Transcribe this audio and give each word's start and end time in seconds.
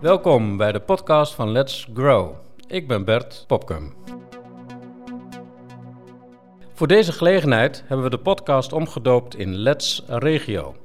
Welkom 0.00 0.56
bij 0.56 0.72
de 0.72 0.80
podcast 0.80 1.34
van 1.34 1.50
Let's 1.50 1.88
Grow. 1.94 2.34
Ik 2.66 2.88
ben 2.88 3.04
Bert 3.04 3.44
Popkum. 3.46 3.94
Voor 6.72 6.86
deze 6.86 7.12
gelegenheid 7.12 7.84
hebben 7.86 8.04
we 8.04 8.10
de 8.10 8.18
podcast 8.22 8.72
omgedoopt 8.72 9.36
in 9.36 9.56
Let's 9.56 10.02
Regio. 10.06 10.76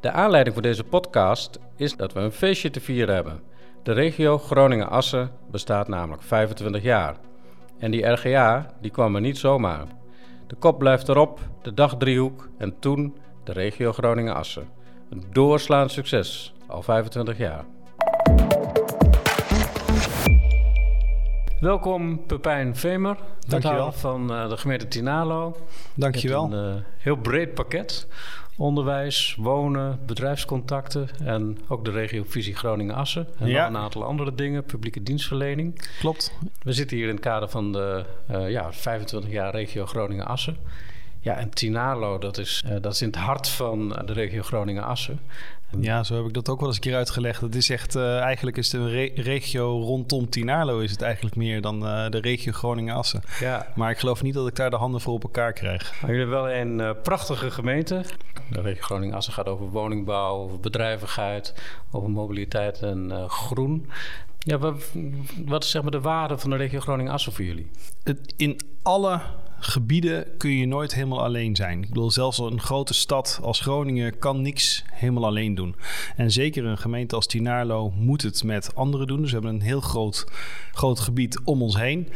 De 0.00 0.10
aanleiding 0.10 0.54
voor 0.54 0.62
deze 0.62 0.84
podcast 0.84 1.58
is 1.76 1.96
dat 1.96 2.12
we 2.12 2.20
een 2.20 2.32
feestje 2.32 2.70
te 2.70 2.80
vieren 2.80 3.14
hebben. 3.14 3.40
De 3.82 3.92
regio 3.92 4.38
Groningen-Assen 4.38 5.30
bestaat 5.50 5.88
namelijk 5.88 6.22
25 6.22 6.82
jaar. 6.82 7.16
En 7.78 7.90
die 7.90 8.06
RGA 8.06 8.74
die 8.80 8.90
kwam 8.90 9.14
er 9.14 9.20
niet 9.20 9.38
zomaar. 9.38 9.86
De 10.46 10.54
kop 10.54 10.78
blijft 10.78 11.08
erop, 11.08 11.40
de 11.62 11.74
dagdriehoek 11.74 12.48
en 12.58 12.78
toen 12.78 13.16
de 13.44 13.52
regio 13.52 13.92
Groningen-Assen. 13.92 14.68
Een 15.10 15.24
doorslaand 15.30 15.90
succes, 15.90 16.54
al 16.66 16.82
25 16.82 17.38
jaar. 17.38 17.64
Welkom 21.62 22.26
Pepijn 22.26 22.76
Vemer, 22.76 23.16
Dankjewel. 23.48 23.92
van 23.92 24.32
uh, 24.32 24.48
de 24.48 24.56
gemeente 24.56 24.88
Tinalo. 24.88 25.56
Dankjewel. 25.94 26.52
Een 26.52 26.74
uh, 26.74 26.82
heel 26.98 27.16
breed 27.16 27.54
pakket. 27.54 28.06
Onderwijs, 28.56 29.36
wonen, 29.38 29.98
bedrijfscontacten 30.06 31.08
en 31.24 31.58
ook 31.68 31.84
de 31.84 31.90
regiovisie 31.90 32.54
Groningen-Assen. 32.54 33.26
En 33.38 33.48
Ja. 33.48 33.68
nog 33.68 33.74
een 33.76 33.84
aantal 33.84 34.04
andere 34.04 34.34
dingen, 34.34 34.64
publieke 34.64 35.02
dienstverlening. 35.02 35.88
Klopt. 35.98 36.32
We 36.62 36.72
zitten 36.72 36.96
hier 36.96 37.08
in 37.08 37.14
het 37.14 37.24
kader 37.24 37.48
van 37.48 37.72
de 37.72 38.04
eh, 38.26 38.50
ja, 38.50 38.72
25 38.72 39.30
jaar 39.30 39.50
regio 39.54 39.86
Groningen-Assen. 39.86 40.56
Ja, 41.20 41.36
en 41.36 41.50
Tinalo, 41.50 42.18
dat 42.18 42.38
is, 42.38 42.62
eh, 42.66 42.76
dat 42.80 42.92
is 42.92 43.02
in 43.02 43.06
het 43.06 43.16
hart 43.16 43.48
van 43.48 43.88
de 43.88 44.12
regio 44.12 44.42
Groningen-Assen. 44.42 45.20
Ja, 45.80 46.02
zo 46.04 46.14
heb 46.16 46.26
ik 46.26 46.32
dat 46.34 46.48
ook 46.48 46.58
wel 46.58 46.68
eens 46.68 46.76
een 46.76 46.82
keer 46.82 46.94
uitgelegd. 46.94 47.40
Het 47.40 47.54
is 47.54 47.70
echt, 47.70 47.94
eh, 47.94 48.18
eigenlijk 48.18 48.56
is 48.56 48.70
de 48.70 48.88
re- 48.88 49.10
regio 49.14 49.80
rondom 49.80 50.28
Tinarlo 50.28 50.78
is 50.78 50.90
het 50.90 51.02
eigenlijk 51.02 51.36
meer 51.36 51.60
dan 51.60 51.86
eh, 51.86 52.08
de 52.10 52.18
regio 52.20 52.52
Groningen-Assen. 52.52 53.22
Ja, 53.40 53.66
Maar 53.74 53.90
ik 53.90 53.98
geloof 53.98 54.22
niet 54.22 54.34
dat 54.34 54.46
ik 54.48 54.56
daar 54.56 54.70
de 54.70 54.76
handen 54.76 55.00
voor 55.00 55.14
op 55.14 55.22
elkaar 55.22 55.52
krijg. 55.52 55.92
maar 56.00 56.10
jullie 56.10 56.26
hebben 56.26 56.42
wel 56.42 56.50
een 56.52 56.80
eh, 56.80 57.02
prachtige 57.02 57.50
gemeente. 57.50 58.04
De 58.50 58.60
regio 58.60 58.82
Groningen-Assen 58.82 59.32
gaat 59.32 59.48
over 59.48 59.66
woningbouw, 59.66 60.36
over 60.36 60.60
bedrijvigheid, 60.60 61.54
over 61.90 62.10
mobiliteit 62.10 62.82
en 62.82 63.10
eh, 63.10 63.28
groen. 63.28 63.90
Ja, 64.38 64.58
wat, 64.58 64.84
wat 65.46 65.64
is 65.64 65.70
zeg 65.70 65.82
maar 65.82 65.90
de 65.90 66.00
waarde 66.00 66.38
van 66.38 66.50
de 66.50 66.56
regio 66.56 66.80
Groningen-Assen 66.80 67.32
voor 67.32 67.44
jullie? 67.44 67.70
Het, 68.02 68.34
in 68.36 68.60
alle 68.82 69.20
gebieden 69.64 70.26
kun 70.36 70.50
je 70.50 70.66
nooit 70.66 70.94
helemaal 70.94 71.22
alleen 71.22 71.56
zijn. 71.56 71.82
Ik 71.82 71.88
bedoel, 71.88 72.10
zelfs 72.10 72.38
een 72.38 72.60
grote 72.60 72.94
stad 72.94 73.38
als 73.42 73.60
Groningen 73.60 74.18
kan 74.18 74.42
niks 74.42 74.84
helemaal 74.92 75.26
alleen 75.26 75.54
doen. 75.54 75.74
En 76.16 76.30
zeker 76.30 76.64
een 76.64 76.78
gemeente 76.78 77.14
als 77.14 77.26
Tinarlo 77.26 77.92
moet 77.96 78.22
het 78.22 78.44
met 78.44 78.74
anderen 78.74 79.06
doen. 79.06 79.20
Dus 79.20 79.30
we 79.30 79.36
hebben 79.36 79.54
een 79.54 79.66
heel 79.66 79.80
groot, 79.80 80.26
groot 80.72 81.00
gebied 81.00 81.40
om 81.44 81.62
ons 81.62 81.76
heen. 81.76 82.08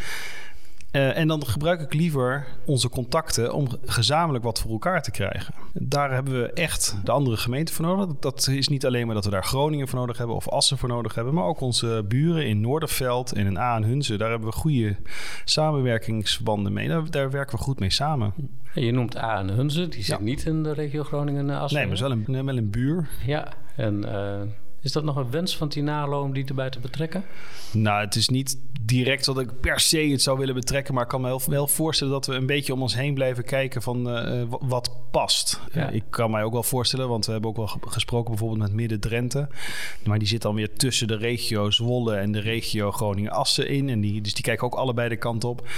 Eh, 0.91 1.17
en 1.19 1.29
dan 1.29 1.47
gebruik 1.47 1.81
ik 1.81 1.95
liever 1.95 2.47
onze 2.65 2.89
contacten 2.89 3.53
om 3.55 3.67
gezamenlijk 3.85 4.45
wat 4.45 4.61
voor 4.61 4.71
elkaar 4.71 5.03
te 5.03 5.11
krijgen. 5.11 5.55
Daar 5.73 6.13
hebben 6.13 6.41
we 6.43 6.53
echt 6.53 6.97
de 7.05 7.13
andere 7.13 7.37
gemeenten 7.37 7.75
voor 7.75 7.85
nodig. 7.85 8.17
Dat 8.21 8.49
is 8.49 8.69
niet 8.69 8.87
alleen 8.87 9.07
maar 9.07 9.15
dat 9.15 9.25
we 9.25 9.31
daar 9.31 9.45
Groningen 9.45 9.89
voor 9.89 9.99
nodig 9.99 10.19
hebben 10.19 10.37
of 10.37 10.49
Assen 10.49 10.79
voor 10.79 10.89
nodig 10.89 11.15
hebben, 11.15 11.35
maar 11.35 11.45
ook 11.45 11.61
onze 11.61 12.05
buren 12.09 12.47
in 12.47 12.61
Noorderveld 12.61 13.33
en 13.33 13.47
in 13.47 13.57
A 13.59 13.77
en 13.77 13.85
Hunze. 13.85 14.17
Daar 14.17 14.31
hebben 14.31 14.49
we 14.49 14.55
goede 14.55 14.97
samenwerkingsverbanden 15.45 16.73
mee. 16.73 16.89
Daar, 16.89 17.11
daar 17.11 17.31
werken 17.31 17.57
we 17.59 17.63
goed 17.65 17.79
mee 17.81 17.91
samen. 17.91 18.33
Je 18.75 18.93
noemt 18.93 19.17
A 19.17 19.39
en 19.39 19.49
Hunze, 19.49 19.89
die 19.89 20.03
zit 20.03 20.17
Ja. 20.19 20.23
niet 20.25 20.45
in 20.45 20.63
de 20.63 20.73
regio 20.73 21.03
Groningen-Assen. 21.05 21.77
Nee, 21.79 21.87
maar 21.87 21.95
is 21.95 22.01
wel 22.01 22.11
een, 22.11 22.45
wel 22.45 22.57
een 22.57 22.71
buur. 22.71 23.09
Ja, 23.27 23.49
en 23.77 24.15
eh, 24.15 24.41
is 24.81 24.93
dat 24.93 25.05
nog 25.05 25.17
een 25.17 25.31
wens 25.31 25.57
van 25.57 25.69
Tinalo 25.69 26.23
om 26.23 26.33
die 26.33 26.45
erbij 26.45 26.71
te 26.71 26.79
betrekken? 26.81 27.25
Nou, 27.73 28.01
het 28.05 28.15
is 28.15 28.29
niet 28.29 28.59
direct 28.81 29.25
dat 29.25 29.39
ik 29.39 29.61
per 29.61 29.81
se 29.81 29.99
het 29.99 30.23
zou 30.23 30.39
willen 30.39 30.55
betrekken. 30.55 30.95
Maar 30.95 31.03
ik 31.03 31.09
kan 31.09 31.21
me 31.21 31.27
wel- 31.27 31.43
wel 31.47 31.67
voorstellen 31.69 32.13
dat 32.13 32.27
we 32.27 32.35
een 32.35 32.47
beetje 32.47 32.73
om 32.73 32.83
ons 32.83 32.95
heen 32.97 33.15
blijven 33.15 33.45
kijken 33.45 33.83
van 33.83 34.09
eh, 34.11 34.41
eh, 34.41 34.49
wa- 34.49 34.59
wat 34.61 34.91
past. 35.11 35.61
Ja. 35.73 35.89
Eh, 35.89 35.95
ik 35.95 36.03
kan 36.11 36.31
mij 36.31 36.43
ook 36.43 36.53
wel 36.53 36.63
voorstellen, 36.63 37.09
want 37.09 37.27
we 37.27 37.33
hebben 37.33 37.51
ook 37.51 37.57
wel 37.57 37.67
ge- 37.67 37.79
gesproken 37.87 38.31
bijvoorbeeld 38.31 38.61
met 38.61 38.73
Midden-Drenthe. 38.73 39.49
Maar 40.05 40.19
die 40.19 40.29
zit 40.29 40.43
dan 40.43 40.55
weer 40.55 40.73
tussen 40.77 41.07
de 41.09 41.17
regio 41.17 41.71
Zwolle 41.71 42.15
en 42.17 42.33
de 42.33 42.41
regio 42.41 42.91
Groningen-Assen 42.93 43.69
in. 43.69 43.89
En 43.89 44.01
die, 44.01 44.21
dus 44.21 44.35
die 44.35 44.43
kijken 44.45 44.67
ook 44.67 44.75
allebei 44.75 45.09
de 45.09 45.17
kant 45.17 45.45
op. 45.45 45.69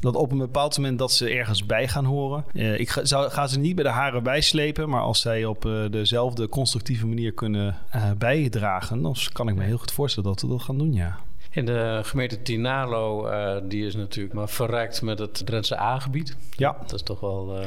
Dat 0.00 0.14
op 0.16 0.32
een 0.32 0.38
bepaald 0.38 0.76
moment 0.76 0.98
dat 0.98 1.12
ze 1.12 1.30
ergens 1.30 1.66
bij 1.66 1.88
gaan 1.88 2.04
horen. 2.04 2.44
Ik 2.52 2.88
ga, 2.90 3.04
zou, 3.04 3.30
ga 3.30 3.46
ze 3.46 3.58
niet 3.58 3.74
bij 3.74 3.84
de 3.84 3.90
haren 3.90 4.22
bijslepen. 4.22 4.88
Maar 4.88 5.00
als 5.00 5.20
zij 5.20 5.44
op 5.44 5.62
dezelfde 5.90 6.48
constructieve 6.48 7.06
manier 7.06 7.32
kunnen 7.32 7.76
eh, 7.90 8.10
bijdragen... 8.30 9.02
dan 9.02 9.16
kan 9.32 9.48
ik 9.48 9.54
me 9.54 9.64
heel 9.64 9.78
goed 9.78 9.92
voorstellen 9.92 10.28
dat 10.28 10.42
we 10.42 10.48
dat 10.48 10.62
gaan 10.62 10.78
doen, 10.78 10.92
ja. 10.92 11.18
In 11.52 11.64
de 11.66 12.00
gemeente 12.04 12.42
Tinalo, 12.42 13.26
eh, 13.26 13.56
die 13.62 13.86
is 13.86 13.94
natuurlijk 13.96 14.34
maar 14.34 14.48
verrijkt 14.48 15.02
met 15.02 15.18
het 15.18 15.46
Drentse 15.46 15.78
A-gebied. 15.80 16.36
Ja. 16.56 16.76
Dat 16.80 16.92
is 16.94 17.02
toch 17.02 17.20
wel 17.20 17.56
eh, 17.60 17.66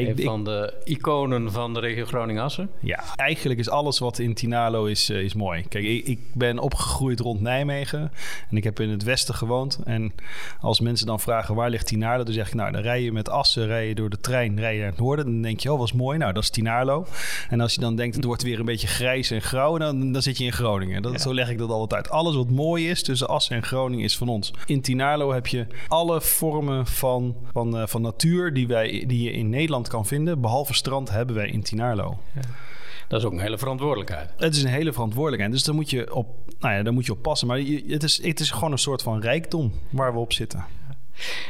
een 0.00 0.18
ik- 0.18 0.24
van 0.24 0.44
de 0.44 0.74
iconen 0.84 1.52
van 1.52 1.74
de 1.74 1.80
regio 1.80 2.04
Groningen-Assen. 2.04 2.70
Ja, 2.80 3.02
eigenlijk 3.16 3.60
is 3.60 3.68
alles 3.68 3.98
wat 3.98 4.18
in 4.18 4.34
Tinalo 4.34 4.84
is, 4.84 5.10
eh, 5.10 5.20
is 5.20 5.34
mooi. 5.34 5.62
Kijk, 5.68 5.84
ik, 5.84 6.06
ik 6.06 6.18
ben 6.34 6.58
opgegroeid 6.58 7.20
rond 7.20 7.40
Nijmegen 7.40 8.12
en 8.50 8.56
ik 8.56 8.64
heb 8.64 8.80
in 8.80 8.88
het 8.90 9.02
westen 9.02 9.34
gewoond. 9.34 9.78
En 9.84 10.12
als 10.60 10.80
mensen 10.80 11.06
dan 11.06 11.20
vragen 11.20 11.54
waar 11.54 11.70
ligt 11.70 11.86
Tinarlo, 11.86 12.24
dan 12.24 12.34
zeg 12.34 12.46
ik 12.48 12.54
nou, 12.54 12.72
dan 12.72 12.82
rij 12.82 13.02
je 13.02 13.12
met 13.12 13.28
Assen, 13.28 13.66
rij 13.66 13.88
je 13.88 13.94
door 13.94 14.10
de 14.10 14.20
trein, 14.20 14.58
rij 14.58 14.74
je 14.74 14.80
naar 14.80 14.90
het 14.90 14.98
noorden. 15.00 15.24
Dan 15.24 15.42
denk 15.42 15.60
je, 15.60 15.72
oh, 15.72 15.78
wat 15.78 15.86
is 15.86 15.92
mooi, 15.92 16.18
nou, 16.18 16.32
dat 16.32 16.42
is 16.42 16.50
Tinarlo. 16.50 17.06
En 17.48 17.60
als 17.60 17.74
je 17.74 17.80
dan 17.80 17.96
denkt, 17.96 18.16
het 18.16 18.24
wordt 18.24 18.42
weer 18.42 18.58
een 18.58 18.64
beetje 18.64 18.86
grijs 18.86 19.30
en 19.30 19.42
grauw, 19.42 19.78
dan, 19.78 20.12
dan 20.12 20.22
zit 20.22 20.38
je 20.38 20.44
in 20.44 20.52
Groningen. 20.52 21.02
Dat, 21.02 21.20
Zo 21.20 21.34
leg 21.34 21.50
ik 21.50 21.58
dat 21.58 21.70
altijd 21.70 21.94
uit. 22.04 22.10
Alles 22.10 22.34
wat 22.36 22.50
mooi 22.50 22.88
is 22.90 23.02
tussen 23.18 23.36
Assen 23.36 23.56
en 23.56 23.62
Groningen 23.62 24.04
is 24.04 24.16
van 24.16 24.28
ons. 24.28 24.50
In 24.66 24.80
Tinarlo 24.80 25.32
heb 25.32 25.46
je 25.46 25.66
alle 25.88 26.20
vormen 26.20 26.86
van, 26.86 27.36
van, 27.52 27.78
eh, 27.78 27.86
van 27.86 28.02
natuur 28.02 28.54
die, 28.54 28.66
wij, 28.66 29.04
die 29.06 29.22
je 29.22 29.30
in 29.30 29.48
Nederland 29.48 29.88
kan 29.88 30.06
vinden. 30.06 30.40
Behalve 30.40 30.74
strand 30.74 31.10
hebben 31.10 31.34
wij 31.36 31.48
in 31.48 31.62
Tinarlo. 31.62 32.18
Dat 33.08 33.20
is 33.20 33.26
ook 33.26 33.32
een 33.32 33.40
hele 33.40 33.58
verantwoordelijkheid. 33.58 34.30
Het 34.36 34.54
is 34.56 34.62
een 34.62 34.68
hele 34.70 34.92
verantwoordelijkheid. 34.92 35.52
Dus 35.52 35.64
daar 35.64 35.74
moet 35.74 35.90
je 35.90 36.14
op, 36.14 36.26
nou 36.58 36.74
ja, 36.74 36.82
daar 36.82 36.92
moet 36.92 37.06
je 37.06 37.12
op 37.12 37.22
passen. 37.22 37.48
Maar 37.48 37.60
je- 37.60 37.84
het, 37.88 38.02
is, 38.02 38.22
het 38.22 38.40
is 38.40 38.50
gewoon 38.50 38.72
een 38.72 38.78
soort 38.78 39.02
van 39.02 39.20
rijkdom 39.20 39.72
waar 39.90 40.12
we 40.12 40.18
op 40.18 40.32
zitten. 40.32 40.64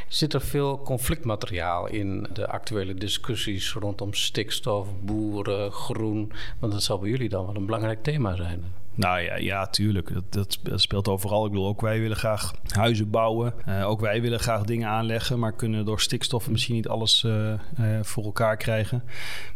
Zit 0.07 0.33
er 0.33 0.41
veel 0.41 0.81
conflictmateriaal 0.81 1.87
in 1.87 2.27
de 2.33 2.47
actuele 2.47 2.93
discussies 2.93 3.73
rondom 3.73 4.13
stikstof, 4.13 4.87
boeren, 5.01 5.71
groen? 5.71 6.31
Want 6.59 6.73
dat 6.73 6.83
zal 6.83 6.99
bij 6.99 7.09
jullie 7.09 7.29
dan 7.29 7.45
wel 7.45 7.55
een 7.55 7.65
belangrijk 7.65 8.03
thema 8.03 8.35
zijn. 8.35 8.63
Nou 8.99 9.19
ja, 9.19 9.35
ja 9.35 9.67
tuurlijk. 9.67 10.13
Dat, 10.13 10.23
dat 10.29 10.53
spe- 10.53 10.69
dat 10.69 10.81
speelt 10.81 11.07
overal. 11.07 11.45
Ik 11.45 11.51
bedoel, 11.51 11.67
ook 11.67 11.81
wij 11.81 11.99
willen 11.99 12.17
graag 12.17 12.53
huizen 12.67 13.09
bouwen. 13.09 13.53
Eh, 13.65 13.89
ook 13.89 13.99
wij 13.99 14.21
willen 14.21 14.39
graag 14.39 14.63
dingen 14.63 14.87
aanleggen, 14.89 15.39
maar 15.39 15.53
kunnen 15.53 15.85
door 15.85 16.01
stikstoffen 16.01 16.51
misschien 16.51 16.75
niet 16.75 16.87
alles 16.87 17.23
eh, 17.23 17.51
eh, 17.53 17.59
voor 18.01 18.23
elkaar 18.23 18.57
krijgen. 18.57 19.03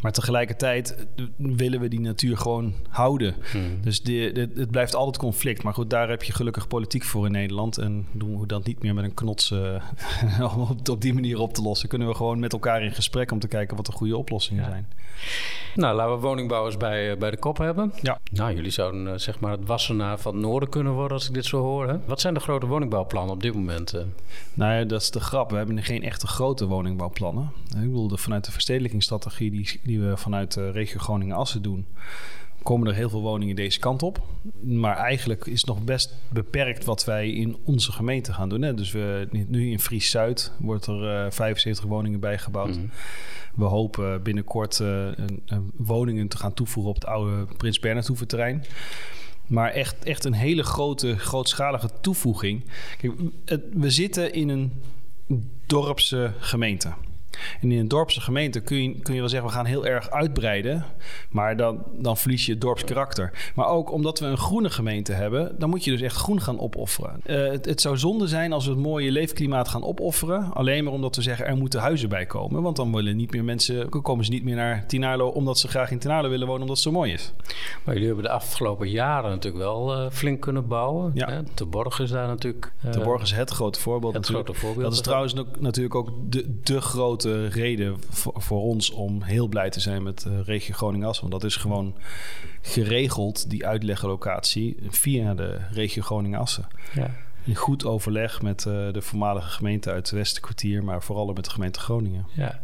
Maar 0.01 0.11
tegelijkertijd 0.11 1.07
willen 1.37 1.79
we 1.79 1.87
die 1.87 1.99
natuur 1.99 2.37
gewoon 2.37 2.73
houden. 2.89 3.35
Dus 3.81 4.01
de, 4.01 4.29
de- 4.33 4.59
het 4.61 4.71
blijft 4.71 4.95
altijd 4.95 5.17
conflict. 5.17 5.63
Maar 5.63 5.73
goed, 5.73 5.89
daar 5.89 6.09
heb 6.09 6.23
je 6.23 6.33
gelukkig 6.33 6.67
politiek 6.67 7.03
voor 7.03 7.25
in 7.25 7.31
Nederland. 7.31 7.77
En 7.77 8.07
doen 8.11 8.39
we 8.39 8.45
dat 8.47 8.65
niet 8.65 8.81
meer 8.81 8.93
met 8.93 9.03
een 9.03 9.13
knots 9.13 9.51
om 10.55 10.61
op, 10.61 10.89
op 10.89 11.01
die 11.01 11.13
manier 11.13 11.39
op 11.39 11.53
te 11.53 11.61
lossen. 11.61 11.89
Kunnen 11.89 12.07
we 12.07 12.13
gewoon 12.15 12.39
met 12.39 12.53
elkaar 12.53 12.83
in 12.83 12.91
gesprek 12.91 13.31
om 13.31 13.39
te 13.39 13.47
kijken 13.47 13.75
wat 13.75 13.85
de 13.85 13.91
goede 13.91 14.17
oplossingen 14.17 14.63
Ja. 14.63 14.69
zijn. 14.69 14.87
Nou, 15.75 15.95
laten 15.95 16.13
we 16.15 16.19
woningbouwers 16.21 16.77
bij, 16.77 17.17
bij 17.17 17.31
de 17.31 17.37
kop 17.37 17.57
hebben. 17.57 17.93
Ja. 18.01 18.19
Nou, 18.31 18.55
jullie 18.55 18.71
zouden 18.71 19.07
eh, 19.13 19.17
zeg 19.33 19.41
maar 19.41 19.51
het 19.51 19.67
Wassenaar 19.67 20.19
van 20.19 20.33
het 20.33 20.41
noorden 20.43 20.69
kunnen 20.69 20.93
worden 20.93 21.17
als 21.17 21.27
ik 21.27 21.33
dit 21.33 21.45
zo 21.45 21.61
hoor. 21.61 21.87
Hè? 21.87 21.97
Wat 22.05 22.21
zijn 22.21 22.33
de 22.33 22.39
grote 22.39 22.65
woningbouwplannen 22.65 23.33
op 23.35 23.41
dit 23.41 23.53
moment? 23.53 23.93
eh? 23.93 24.01
Nou 24.53 24.73
ja, 24.73 24.83
dat 24.83 25.01
is 25.01 25.11
de 25.11 25.19
grap. 25.19 25.49
We 25.49 25.57
hebben 25.57 25.83
geen 25.83 26.03
echte 26.03 26.27
grote 26.27 26.65
woningbouwplannen. 26.65 27.51
Ik 27.67 27.79
bedoel, 27.81 28.07
de- 28.07 28.17
vanuit 28.17 28.45
de 28.45 28.51
verstedelijkingsstrategie 28.51 29.51
die, 29.51 29.79
die 29.83 29.99
we 29.99 30.17
vanuit 30.17 30.53
de 30.53 30.71
regio 30.71 30.99
Groningen-Assen 30.99 31.61
doen... 31.61 31.85
komen 32.63 32.87
er 32.87 32.93
heel 32.93 33.09
veel 33.09 33.21
woningen 33.21 33.55
deze 33.55 33.79
kant 33.79 34.03
op. 34.03 34.21
Maar 34.61 34.97
eigenlijk 34.97 35.45
is 35.45 35.63
nog 35.63 35.83
best 35.83 36.15
beperkt 36.29 36.85
wat 36.85 37.05
wij 37.05 37.29
in 37.31 37.57
onze 37.63 37.91
gemeente 37.91 38.33
gaan 38.33 38.49
doen. 38.49 38.61
Hè? 38.61 38.73
Dus 38.73 38.91
we, 38.91 39.27
nu 39.47 39.71
in 39.71 39.79
Fries-Zuid 39.79 40.51
wordt 40.59 40.85
er 40.87 41.25
eh, 41.25 41.31
75 41.31 41.85
woningen 41.85 42.19
bijgebouwd. 42.19 42.69
Mhm. 42.77 42.85
We 43.55 43.63
hopen 43.65 44.23
binnenkort 44.23 44.79
eh, 44.79 44.87
een, 45.15 45.41
een 45.45 45.71
woningen 45.77 46.27
te 46.27 46.37
gaan 46.37 46.53
toevoegen 46.53 46.89
op 46.91 46.95
het 47.01 47.05
oude 47.09 47.45
Prins 47.57 47.79
Bernhardhoeven 47.79 48.27
terrein. 48.27 48.63
Maar 49.53 49.71
echt, 49.71 50.03
echt 50.03 50.25
een 50.25 50.33
hele 50.33 50.63
grote, 50.63 51.17
grootschalige 51.17 51.89
toevoeging. 52.01 52.63
Kijk, 52.97 53.13
we 53.73 53.89
zitten 53.89 54.33
in 54.33 54.49
een 54.49 54.81
dorpse 55.65 56.33
gemeente. 56.39 56.93
En 57.61 57.71
in 57.71 57.79
een 57.79 57.87
dorpse 57.87 58.21
gemeente 58.21 58.59
kun 58.59 58.83
je, 58.83 58.99
kun 58.99 59.13
je 59.13 59.19
wel 59.19 59.29
zeggen, 59.29 59.49
we 59.49 59.55
gaan 59.55 59.65
heel 59.65 59.85
erg 59.85 60.09
uitbreiden. 60.09 60.85
Maar 61.29 61.57
dan, 61.57 61.83
dan 61.97 62.17
verlies 62.17 62.45
je 62.45 62.51
het 62.51 62.61
dorpskarakter. 62.61 63.51
Maar 63.55 63.67
ook 63.67 63.91
omdat 63.91 64.19
we 64.19 64.25
een 64.25 64.37
groene 64.37 64.69
gemeente 64.69 65.13
hebben, 65.13 65.55
dan 65.59 65.69
moet 65.69 65.83
je 65.83 65.91
dus 65.91 66.01
echt 66.01 66.15
groen 66.15 66.41
gaan 66.41 66.59
opofferen. 66.59 67.21
Uh, 67.25 67.51
het, 67.51 67.65
het, 67.65 67.81
zou 67.81 67.97
zonde 67.97 68.27
zijn 68.27 68.53
als 68.53 68.65
we 68.65 68.71
het 68.71 68.79
mooie 68.79 69.11
leefklimaat 69.11 69.67
gaan 69.67 69.83
opofferen. 69.83 70.53
Alleen 70.53 70.83
maar 70.83 70.93
omdat 70.93 71.15
we 71.15 71.21
zeggen, 71.21 71.45
er 71.45 71.57
moeten 71.57 71.79
huizen 71.79 72.09
bij 72.09 72.25
komen. 72.25 72.61
Want 72.61 72.75
dan 72.75 72.95
willen 72.95 73.15
niet 73.15 73.31
meer 73.31 73.43
mensen, 73.43 73.89
komen 73.89 74.25
ze 74.25 74.31
niet 74.31 74.43
meer 74.43 74.55
naar 74.55 74.87
Tinarlo 74.87 75.27
omdat 75.27 75.59
ze 75.59 75.67
graag 75.67 75.91
in 75.91 75.99
Tinarlo 75.99 76.29
willen 76.29 76.47
wonen, 76.47 76.61
omdat 76.61 76.75
het 76.75 76.85
zo 76.85 76.91
mooi 76.91 77.11
is. 77.11 77.33
Maar 77.83 77.93
jullie 77.93 78.07
hebben 78.07 78.25
de 78.25 78.31
afgelopen 78.31 78.89
jaren 78.89 79.29
natuurlijk 79.29 79.63
wel 79.63 79.97
uh, 79.97 80.09
flink 80.11 80.41
kunnen 80.41 80.67
bouwen. 80.67 81.11
Ja. 81.13 81.29
Hè? 81.29 81.41
De 81.53 81.65
Borg 81.65 81.99
is 81.99 82.09
daar 82.09 82.27
natuurlijk... 82.27 82.71
Uh, 82.85 83.03
Borg 83.03 83.21
is 83.21 83.31
het 83.31 83.49
grote 83.49 83.79
voorbeeld 83.79 84.13
het 84.13 84.25
Grote 84.25 84.53
voorbeeld. 84.53 84.83
Dat 84.83 84.93
is 84.93 85.01
trouwens 85.01 85.37
ook, 85.37 85.59
natuurlijk 85.59 85.95
ook 85.95 86.09
de, 86.29 86.59
de 86.63 86.81
grote 86.81 87.42
reden 87.47 87.97
voor, 88.09 88.33
voor, 88.41 88.61
ons 88.61 88.89
om 88.89 89.21
heel 89.21 89.47
blij 89.47 89.69
te 89.69 89.79
zijn 89.79 90.03
met 90.03 90.25
uh, 90.27 90.39
regio 90.43 90.73
Groningen-As. 90.73 91.19
Want 91.19 91.31
dat 91.31 91.43
is 91.43 91.55
gewoon 91.55 91.95
geregeld, 92.61 93.49
die 93.49 93.65
uitleglocatie, 93.65 94.77
via 94.89 95.33
de 95.33 95.59
regio 95.71 96.01
Groningen-Assen. 96.01 96.67
Ja. 96.93 97.15
In 97.43 97.55
goed 97.55 97.85
overleg 97.85 98.41
met 98.41 98.65
uh, 98.65 98.93
de 98.93 99.01
voormalige 99.01 99.49
gemeente 99.49 99.89
uit 99.89 100.09
het 100.09 100.17
Westenkwartier, 100.17 100.83
maar 100.83 101.03
vooral 101.03 101.33
met 101.33 101.45
de 101.45 101.51
gemeente 101.51 101.79
Groningen. 101.79 102.25
Ja. 102.33 102.61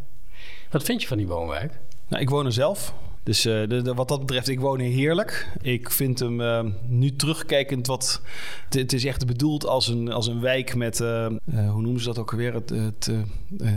Wat 0.70 0.82
vind 0.82 1.02
je 1.02 1.08
van 1.08 1.16
die 1.16 1.26
woonwijk? 1.26 1.78
Nou, 2.08 2.22
ik 2.22 2.30
woon 2.30 2.46
er 2.46 2.52
zelf. 2.52 2.94
Dus 3.22 3.46
uh, 3.46 3.68
de, 3.68 3.82
de, 3.82 3.94
wat 3.94 4.08
dat 4.08 4.20
betreft, 4.20 4.48
ik 4.48 4.60
woon 4.60 4.80
hier 4.80 4.92
heerlijk. 4.92 5.48
Ik 5.60 5.90
vind 5.90 6.18
hem 6.18 6.40
uh, 6.40 6.60
nu 6.86 7.16
terugkijkend 7.16 7.86
wat... 7.86 8.22
Het 8.68 8.92
is 8.92 9.04
echt 9.04 9.26
bedoeld 9.26 9.66
als 9.66 9.88
een, 9.88 10.12
als 10.12 10.26
een 10.26 10.40
wijk 10.40 10.74
met... 10.74 11.00
Uh, 11.00 11.26
hoe 11.44 11.82
noemen 11.82 12.00
ze 12.00 12.06
dat 12.06 12.18
ook 12.18 12.30
alweer? 12.30 12.54
Het, 12.54 12.70
het 12.70 13.12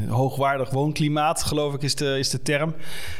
hoogwaardig 0.08 0.70
woonklimaat, 0.70 1.44
geloof 1.44 1.74
ik, 1.74 1.82
is 1.82 1.96
de, 1.96 2.20
is 2.20 2.30
de 2.30 2.42
term. 2.42 2.74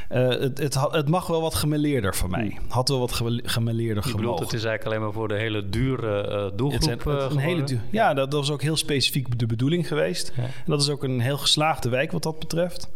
het, 0.08 0.58
het, 0.58 0.78
het, 0.92 1.10
mag 1.10 1.28
wel 1.28 1.42
wat 1.42 1.56
gemeleerder 1.56 2.16
van 2.16 2.30
mij. 2.30 2.58
Had 2.68 2.90
wel 2.90 3.00
wat 3.00 3.22
gemeleerder 3.44 4.04
gemogen. 4.04 4.22
bedoelt, 4.22 4.40
het 4.40 4.54
is 4.54 4.64
eigenlijk 4.64 4.86
alleen 4.86 5.02
maar 5.02 5.14
voor 5.14 5.28
de 5.28 5.38
hele 5.38 5.70
dure 5.70 6.52
doelgroep 6.56 7.04
het, 7.04 7.32
een 7.32 7.38
hele 7.38 7.64
duur, 7.64 7.82
Ja, 7.90 8.14
dat, 8.14 8.32
dat, 8.32 8.40
was 8.40 8.52
ook 8.52 8.62
heel 8.62 8.78
specifiek 8.78 9.40
de 9.40 9.46
bedoeling 9.46 9.88
geweest. 9.88 10.32
Ja. 10.36 10.44
En 10.44 10.50
dat 10.66 10.82
is 10.82 10.90
ook 10.90 11.04
een 11.04 11.20
heel 11.20 11.38
geslaagde 11.38 11.90
wijk 11.90 12.12
wat 12.12 12.24
dat 12.24 12.40
betreft. 12.40 12.90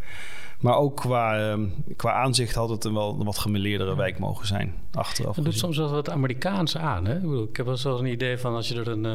Maar 0.59 0.77
ook 0.77 0.95
qua, 0.95 1.50
ehm, 1.50 1.65
qua 1.95 2.13
aanzicht 2.13 2.56
had 2.56 2.69
het 2.69 2.83
een 2.83 2.94
wel 2.94 3.24
wat 3.24 3.38
gemeleerdere 3.38 3.95
wijk 3.95 4.19
mogen 4.19 4.48
zijn. 4.48 4.74
Achteraf. 4.94 5.36
Het 5.36 5.45
doet 5.45 5.57
soms 5.57 5.77
wel 5.77 5.89
wat 5.89 6.09
Amerikaans 6.09 6.77
aan. 6.77 7.06
Hè? 7.06 7.15
Ik, 7.15 7.21
bedoel, 7.21 7.44
ik 7.44 7.57
heb 7.57 7.65
wel 7.65 7.77
zo'n 7.77 8.06
idee 8.06 8.38
van 8.38 8.56
als 8.56 8.68
je, 8.68 8.75
er 8.75 8.88
een, 8.88 9.06
uh, 9.06 9.13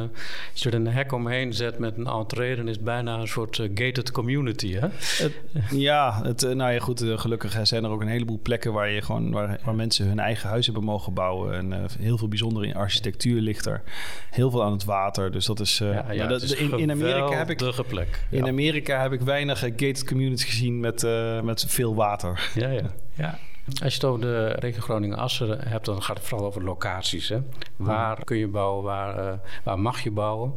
als 0.51 0.63
je 0.63 0.69
er 0.69 0.75
een 0.75 0.87
hek 0.87 1.11
omheen 1.11 1.53
zet 1.53 1.79
met 1.79 1.97
een 1.97 2.07
entree, 2.07 2.55
dan 2.55 2.67
is 2.67 2.75
het 2.75 2.83
bijna 2.83 3.17
een 3.17 3.27
soort 3.27 3.57
uh, 3.57 3.69
gated 3.73 4.11
community. 4.11 4.73
Hè? 4.73 4.87
Het, 5.23 5.33
ja, 5.71 6.21
het, 6.23 6.43
uh, 6.43 6.53
nou 6.53 6.71
ja, 6.71 6.79
goed. 6.79 7.03
gelukkig 7.15 7.67
zijn 7.67 7.83
er 7.83 7.89
ook 7.89 8.01
een 8.01 8.07
heleboel 8.07 8.39
plekken 8.41 8.73
waar, 8.73 8.89
je 8.89 9.01
gewoon, 9.01 9.31
waar, 9.31 9.59
waar 9.63 9.75
mensen 9.75 10.07
hun 10.07 10.19
eigen 10.19 10.49
huis 10.49 10.65
hebben 10.65 10.83
mogen 10.83 11.13
bouwen. 11.13 11.53
En 11.53 11.87
heel 11.99 12.17
veel 12.17 12.27
bijzondere 12.27 12.67
in 12.67 12.75
architectuur 12.75 13.41
ligt 13.41 13.65
er. 13.65 13.81
Heel 14.29 14.51
veel 14.51 14.63
aan 14.63 14.71
het 14.71 14.83
water. 14.83 15.31
Dus 15.31 15.45
dat 15.45 15.59
is. 15.59 15.77
Ja, 15.77 16.11
ja, 16.11 16.27
dat, 16.27 16.43
in, 16.43 16.79
in 16.79 16.91
Amerika 16.91 17.37
heb 17.37 17.49
ik. 17.49 17.71
Plek. 17.87 18.25
In 18.29 18.47
Amerika 18.47 19.01
heb 19.01 19.11
ik 19.11 19.21
weinig 19.21 19.59
gated 19.59 20.05
communities 20.05 20.49
gezien 20.49 20.79
met 20.79 21.03
eh, 21.03 21.32
met 21.41 21.65
veel 21.67 21.95
water. 21.95 22.51
Ja, 22.55 22.69
ja. 22.69 22.91
ja. 23.13 23.37
Als 23.65 23.95
je 23.95 23.99
het 23.99 24.03
over 24.03 24.21
de 24.21 24.47
regio 24.47 24.81
Groningen-Assen 24.81 25.67
hebt, 25.67 25.85
dan 25.85 26.03
gaat 26.03 26.17
het 26.17 26.27
vooral 26.27 26.47
over 26.47 26.63
locaties. 26.63 27.29
Hè? 27.29 27.41
Waar 27.75 28.23
kun 28.23 28.37
je 28.37 28.47
bouwen, 28.47 28.83
waar, 28.83 29.19
uh, 29.19 29.33
waar 29.63 29.79
mag 29.79 30.01
je 30.01 30.11
bouwen? 30.11 30.53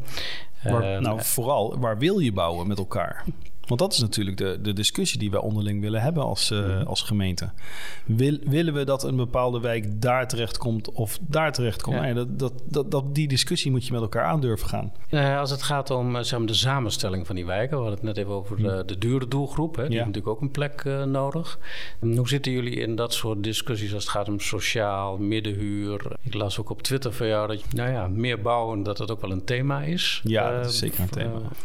Waar, 0.62 1.00
nou, 1.00 1.23
vooral, 1.23 1.78
waar 1.78 1.99
wil 1.99 2.19
je 2.19 2.32
bouwen 2.32 2.67
met 2.67 2.78
elkaar? 2.78 3.25
Want 3.66 3.80
dat 3.80 3.92
is 3.92 3.98
natuurlijk 3.98 4.36
de, 4.36 4.58
de 4.62 4.72
discussie 4.72 5.18
die 5.18 5.30
wij 5.30 5.40
onderling 5.40 5.80
willen 5.80 6.02
hebben 6.02 6.22
als, 6.22 6.50
uh, 6.50 6.84
als 6.84 7.02
gemeente. 7.02 7.50
Wil, 8.04 8.38
willen 8.44 8.74
we 8.74 8.84
dat 8.84 9.04
een 9.04 9.16
bepaalde 9.16 9.60
wijk 9.60 10.00
daar 10.02 10.28
terecht 10.28 10.58
komt 10.58 10.92
of 10.92 11.18
daar 11.20 11.52
terecht 11.52 11.82
komt? 11.82 11.96
Ja. 11.96 12.02
Nee, 12.02 12.14
dat, 12.14 12.38
dat, 12.38 12.52
dat, 12.64 12.90
dat, 12.90 13.14
die 13.14 13.28
discussie 13.28 13.70
moet 13.70 13.86
je 13.86 13.92
met 13.92 14.00
elkaar 14.00 14.24
aandurven 14.24 14.68
gaan. 14.68 14.92
Uh, 15.10 15.38
als 15.38 15.50
het 15.50 15.62
gaat 15.62 15.90
om 15.90 16.22
zeg 16.22 16.38
maar, 16.38 16.48
de 16.48 16.54
samenstelling 16.54 17.26
van 17.26 17.34
die 17.34 17.46
wijken, 17.46 17.76
we 17.76 17.82
hadden 17.82 17.94
het 17.94 18.02
net 18.02 18.16
even 18.16 18.32
over 18.32 18.56
de, 18.56 18.82
de 18.86 18.98
dure 18.98 19.28
doelgroep. 19.28 19.76
Hè? 19.76 19.82
Die 19.82 19.90
ja. 19.90 19.96
heeft 19.96 20.06
natuurlijk 20.06 20.36
ook 20.36 20.42
een 20.42 20.50
plek 20.50 20.84
uh, 20.84 21.04
nodig. 21.04 21.58
En 22.00 22.16
hoe 22.16 22.28
zitten 22.28 22.52
jullie 22.52 22.74
in 22.74 22.96
dat 22.96 23.14
soort 23.14 23.42
discussies 23.42 23.94
als 23.94 24.02
het 24.02 24.12
gaat 24.12 24.28
om 24.28 24.40
sociaal, 24.40 25.16
middenhuur? 25.18 26.12
Ik 26.22 26.34
las 26.34 26.60
ook 26.60 26.70
op 26.70 26.82
Twitter 26.82 27.12
van 27.12 27.26
jou 27.26 27.48
dat 27.48 27.72
nou 27.72 27.90
ja, 27.90 28.08
meer 28.08 28.40
bouwen, 28.40 28.82
dat 28.82 28.96
dat 28.96 29.10
ook 29.10 29.20
wel 29.20 29.30
een 29.30 29.44
thema 29.44 29.82
is. 29.82 30.20
Ja, 30.24 30.56
dat 30.56 30.66
is 30.66 30.78
zeker 30.78 31.00
een 31.00 31.08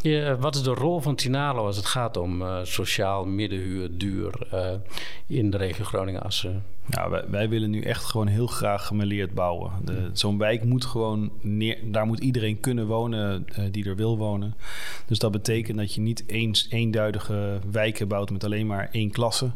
thema. 0.02 0.36
wat 0.36 0.56
is 0.56 0.64
de 0.64 0.74
rol 0.74 1.00
van 1.00 1.16
Tinalo 1.16 1.66
als 1.66 1.76
het 1.76 1.86
gaat 1.86 1.91
om 2.18 2.42
uh, 2.42 2.60
sociaal 2.64 3.26
middenhuur, 3.26 3.90
duur 3.92 4.48
uh, 4.54 4.80
in 5.28 5.50
de 5.50 5.58
regio 5.58 5.86
Groningen-Assen? 5.86 6.64
Nou, 6.92 7.10
wij, 7.10 7.24
wij, 7.30 7.50
willen 7.50 7.70
nu 7.70 7.82
echt 7.82 8.04
gewoon 8.04 8.28
heel 8.28 8.48
graag 8.48 8.88
gemeleerd 8.88 9.34
bouwen. 9.34 9.72
Zo'n 10.14 10.38
wijk 10.38 10.64
moet 10.64 10.86
gewoon 10.86 11.32
neer, 11.42 11.78
daar 11.84 12.06
moet 12.06 12.20
iedereen 12.20 12.60
kunnen 12.60 12.88
wonen 12.88 13.46
uh, 13.60 13.66
die 13.72 13.86
er 13.86 13.96
wil 13.96 14.18
wonen. 14.18 14.56
Dus 15.06 15.20
dat 15.20 15.32
betekent 15.32 15.78
dat 15.78 15.94
je 15.94 16.02
niet 16.02 16.24
eens 16.28 16.68
eenduidige 16.70 17.60
wijken 17.72 18.08
bouwt 18.08 18.32
met 18.32 18.44
alleen 18.44 18.68
maar 18.68 18.90
één 18.92 19.12
klasse. 19.12 19.52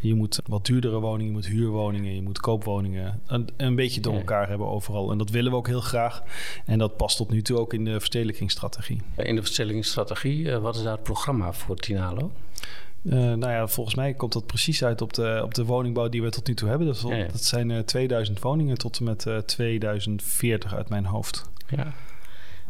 Je 0.00 0.14
moet 0.14 0.40
wat 0.46 0.66
duurdere 0.66 0.98
woningen, 0.98 1.26
je 1.26 1.32
moet 1.32 1.46
huurwoningen, 1.46 2.14
je 2.14 2.22
moet 2.22 2.40
koopwoningen. 2.40 3.20
Een, 3.26 3.48
een 3.56 3.74
beetje 3.74 4.00
door 4.00 4.14
elkaar 4.14 4.48
hebben 4.48 4.66
overal. 4.66 5.10
En 5.10 5.18
dat 5.18 5.30
willen 5.30 5.50
we 5.50 5.56
ook 5.56 5.66
heel 5.66 5.80
graag. 5.80 6.22
En 6.64 6.78
dat 6.78 6.96
past 6.96 7.16
tot 7.16 7.30
nu 7.30 7.42
toe 7.42 7.58
ook 7.58 7.72
in 7.72 7.84
de 7.84 7.98
verstedelijkingsstrategie. 7.98 9.00
In 9.16 9.34
de 9.34 9.42
verstedelijkingsstrategie, 9.42 10.56
wat 10.56 10.76
is 10.76 10.82
daar 10.82 10.92
het 10.92 11.02
programma 11.02 11.52
voor 11.52 11.76
Tinalo? 11.76 12.30
Uh, 13.02 13.14
nou 13.14 13.52
ja, 13.52 13.66
volgens 13.66 13.96
mij 13.96 14.14
komt 14.14 14.32
dat 14.32 14.46
precies 14.46 14.84
uit 14.84 15.02
op 15.02 15.12
de, 15.12 15.40
op 15.44 15.54
de 15.54 15.64
woningbouw 15.64 16.08
die 16.08 16.22
we 16.22 16.30
tot 16.30 16.46
nu 16.46 16.54
toe 16.54 16.68
hebben. 16.68 16.86
Dat, 16.86 17.04
ja, 17.08 17.14
ja. 17.14 17.26
dat 17.26 17.44
zijn 17.44 17.70
uh, 17.70 17.78
2000 17.78 18.40
woningen 18.40 18.78
tot 18.78 18.98
en 18.98 19.04
met 19.04 19.24
uh, 19.26 19.36
2040 19.36 20.74
uit 20.74 20.88
mijn 20.88 21.04
hoofd. 21.04 21.50
Ja. 21.68 21.92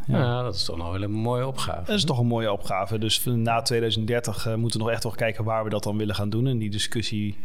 Ja. 0.07 0.19
ja. 0.19 0.43
dat 0.43 0.55
is 0.55 0.65
toch 0.65 0.77
nog 0.77 0.93
wel 0.93 1.03
een 1.03 1.11
mooie 1.11 1.47
opgave. 1.47 1.85
Dat 1.85 1.97
is 1.97 2.05
toch 2.05 2.19
een 2.19 2.27
mooie 2.27 2.53
opgave. 2.53 2.99
Dus 2.99 3.25
na 3.25 3.63
2030 3.63 4.47
uh, 4.47 4.55
moeten 4.55 4.79
we 4.79 4.85
nog 4.85 4.95
echt 4.95 5.03
wel 5.03 5.13
kijken 5.13 5.45
waar 5.45 5.65
we 5.65 5.71
dat 5.71 5.83
dan 5.83 5.97
willen 5.97 6.15
gaan 6.15 6.31
doen. 6.31 6.47
En 6.47 6.59
die 6.59 6.71
discussie 6.71 7.39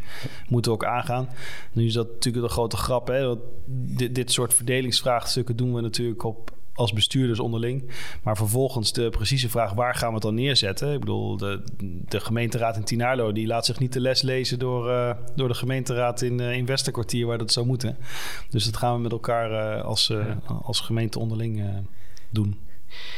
moeten 0.48 0.72
we 0.72 0.76
ook 0.76 0.84
aangaan. 0.84 1.28
Nu 1.72 1.86
is 1.86 1.92
dat 1.92 2.06
natuurlijk 2.12 2.44
een 2.44 2.52
grote 2.52 2.76
grap. 2.76 3.06
Hè? 3.06 3.26
Want 3.26 3.40
dit, 3.66 4.14
dit 4.14 4.32
soort 4.32 4.54
verdelingsvraagstukken 4.54 5.56
doen 5.56 5.74
we 5.74 5.80
natuurlijk 5.80 6.24
op 6.24 6.50
als 6.74 6.92
bestuurders 6.92 7.40
onderling. 7.40 7.90
Maar 8.22 8.36
vervolgens 8.36 8.92
de 8.92 9.10
precieze 9.10 9.48
vraag 9.48 9.72
waar 9.72 9.94
gaan 9.94 10.08
we 10.08 10.14
het 10.14 10.22
dan 10.22 10.34
neerzetten? 10.34 10.92
Ik 10.92 11.00
bedoel, 11.00 11.36
de, 11.36 11.62
de 12.08 12.20
gemeenteraad 12.20 12.76
in 12.76 12.84
Tinarlo 12.84 13.32
die 13.32 13.46
laat 13.46 13.64
zich 13.64 13.78
niet 13.78 13.92
de 13.92 14.00
les 14.00 14.22
lezen 14.22 14.58
door, 14.58 14.88
uh, 14.88 15.10
door 15.34 15.48
de 15.48 15.54
gemeenteraad 15.54 16.22
in, 16.22 16.40
uh, 16.40 16.52
in 16.52 16.66
Westerkwartier 16.66 17.26
waar 17.26 17.38
dat 17.38 17.52
zou 17.52 17.66
moeten. 17.66 17.96
Dus 18.50 18.64
dat 18.64 18.76
gaan 18.76 18.94
we 18.94 19.00
met 19.00 19.12
elkaar 19.12 19.76
uh, 19.78 19.84
als, 19.84 20.06
ja. 20.06 20.38
als 20.62 20.80
gemeente 20.80 21.18
onderling 21.18 21.62
doen. 22.30 22.58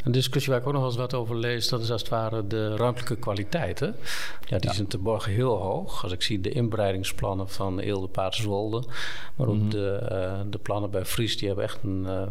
Een 0.03 0.11
discussie 0.11 0.51
waar 0.51 0.61
ik 0.61 0.67
ook 0.67 0.73
nog 0.73 0.81
wel 0.81 0.91
eens 0.91 0.99
wat 0.99 1.13
over 1.13 1.35
lees, 1.35 1.69
dat 1.69 1.81
is 1.81 1.91
als 1.91 2.01
het 2.01 2.09
ware 2.09 2.47
de 2.47 2.75
ruimtelijke 2.75 3.15
kwaliteit. 3.15 3.79
Hè? 3.79 3.85
Ja, 3.85 4.57
die 4.57 4.69
ja. 4.69 4.73
zijn 4.73 4.87
te 4.87 4.97
borgen 4.97 5.31
heel 5.31 5.55
hoog. 5.57 6.03
Als 6.03 6.11
ik 6.11 6.21
zie 6.21 6.41
de 6.41 6.49
inbreidingsplannen 6.49 7.49
van 7.49 7.79
Eelde 7.79 8.07
Paterswolde, 8.07 8.83
maar 9.35 9.47
ook 9.47 9.53
mm 9.53 9.59
-hmm. 9.59 9.69
de, 9.69 10.09
uh, 10.11 10.51
de 10.51 10.57
plannen 10.57 10.89
bij 10.89 11.05
Fries, 11.05 11.37
die 11.37 11.47
hebben 11.47 11.65
echt 11.65 11.79
een. 11.83 12.03
Uh, 12.07 12.21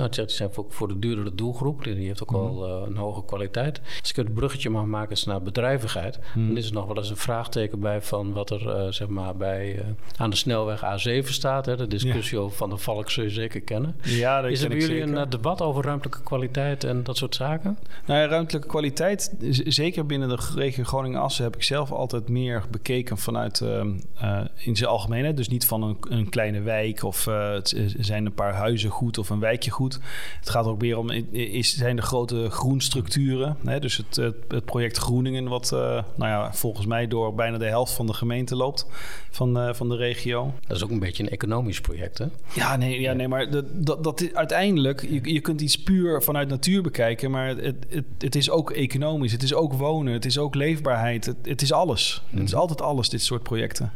nou, 0.00 0.26
die 0.26 0.36
zijn 0.36 0.52
voor, 0.52 0.64
voor 0.68 0.88
de 0.88 0.98
duurdere 0.98 1.34
doelgroep. 1.34 1.84
Die 1.84 2.06
heeft 2.06 2.22
ook 2.22 2.30
mm 2.30 2.36
-hmm. 2.36 2.58
wel 2.58 2.82
uh, 2.82 2.86
een 2.86 2.96
hoge 2.96 3.24
kwaliteit. 3.24 3.80
Als 4.00 4.10
ik 4.10 4.16
het 4.16 4.34
bruggetje 4.34 4.70
mag 4.70 4.84
maken 4.84 5.16
naar 5.24 5.42
bedrijvigheid, 5.42 6.16
mm 6.16 6.22
-hmm. 6.32 6.46
dan 6.48 6.56
is 6.56 6.66
er 6.66 6.72
nog 6.72 6.86
wel 6.86 6.96
eens 6.96 7.10
een 7.10 7.16
vraagteken 7.16 7.80
bij 7.80 8.02
van 8.02 8.32
wat 8.32 8.50
er 8.50 8.94
zeg 8.94 9.08
maar 9.08 9.36
bij 9.36 9.84
aan 10.16 10.30
de 10.30 10.36
snelweg 10.36 10.80
A7 10.80 11.28
staat. 11.28 11.66
Hè? 11.66 11.76
De 11.76 11.86
discussie 11.86 12.36
ja. 12.36 12.44
over 12.44 12.56
Van 12.56 12.70
de 12.70 12.76
Valk 12.76 13.10
zul 13.10 13.24
je 13.24 13.30
zeker 13.30 13.60
kennen. 13.60 13.96
Ja, 14.02 14.40
dat 14.40 14.50
is 14.50 14.62
er 14.62 14.68
bij 14.68 14.78
jullie 14.78 14.98
zeker. 14.98 15.16
een 15.16 15.30
debat 15.30 15.62
over 15.62 15.84
ruimtelijke 15.84 16.22
kwaliteit 16.22 16.84
en 16.84 17.02
dat 17.02 17.16
soort 17.16 17.34
zaken? 17.34 17.78
Nou 18.06 18.20
ja, 18.20 18.26
ruimtelijke 18.26 18.68
kwaliteit, 18.68 19.34
zeker 19.64 20.06
binnen 20.06 20.28
de 20.28 20.38
regio 20.54 20.84
Groningen-Assen, 20.84 21.44
heb 21.44 21.56
ik 21.56 21.62
zelf 21.62 21.92
altijd 21.92 22.28
meer 22.28 22.64
bekeken 22.70 23.18
vanuit 23.18 23.60
uh, 23.60 23.84
uh, 24.22 24.40
in 24.56 24.76
zijn 24.76 24.90
algemeenheid. 24.90 25.36
Dus 25.36 25.48
niet 25.48 25.66
van 25.66 25.82
een, 25.82 25.96
een 26.08 26.28
kleine 26.28 26.60
wijk 26.60 27.02
of 27.02 27.26
uh, 27.26 27.52
het 27.52 27.94
zijn 27.98 28.26
een 28.26 28.34
paar 28.34 28.54
huizen 28.54 28.90
goed 28.90 29.18
of 29.18 29.30
een 29.30 29.40
wijkje 29.40 29.70
goed. 29.70 29.89
Het 30.38 30.50
gaat 30.50 30.66
ook 30.66 30.80
meer 30.80 30.98
om, 30.98 31.10
is, 31.30 31.76
zijn 31.76 31.96
de 31.96 32.02
grote 32.02 32.50
groenstructuren. 32.50 33.56
Hè? 33.64 33.80
Dus 33.80 33.96
het, 33.96 34.16
het, 34.16 34.36
het, 34.48 34.64
project 34.64 34.96
Groeningen, 34.96 35.48
wat 35.48 35.70
nou 35.70 36.04
ja, 36.16 36.52
volgens 36.52 36.86
mij 36.86 37.08
door 37.08 37.34
bijna 37.34 37.58
de 37.58 37.64
helft 37.64 37.92
van 37.92 38.06
de 38.06 38.14
gemeente 38.14 38.56
loopt 38.56 38.86
van, 39.30 39.74
van 39.74 39.88
de 39.88 39.96
regio. 39.96 40.54
Dat 40.66 40.76
is 40.76 40.84
ook 40.84 40.90
een 40.90 40.98
beetje 40.98 41.22
een 41.22 41.28
economisch 41.30 41.80
project, 41.80 42.18
hè? 42.18 42.26
Ja, 42.52 42.76
nee, 42.76 43.00
ja, 43.00 43.12
nee 43.12 43.28
maar 43.28 43.50
dat, 43.50 43.64
dat, 43.72 44.04
dat 44.04 44.20
is 44.20 44.34
uiteindelijk, 44.34 45.00
je, 45.00 45.32
je 45.32 45.40
kunt 45.40 45.60
iets 45.60 45.82
puur 45.82 46.22
vanuit 46.22 46.48
natuur 46.48 46.82
bekijken, 46.82 47.30
maar 47.30 47.48
het, 47.48 47.76
het, 47.88 48.04
het 48.18 48.34
is 48.34 48.50
ook 48.50 48.70
economisch, 48.70 49.32
het 49.32 49.42
is 49.42 49.54
ook 49.54 49.72
wonen, 49.72 50.12
het 50.12 50.24
is 50.24 50.38
ook 50.38 50.54
leefbaarheid, 50.54 51.26
het, 51.26 51.36
het 51.42 51.62
is 51.62 51.72
alles. 51.72 52.22
Mm. 52.30 52.38
Het 52.38 52.48
is 52.48 52.54
altijd 52.54 52.82
alles, 52.82 53.08
dit 53.08 53.22
soort 53.22 53.42
projecten. 53.42 53.92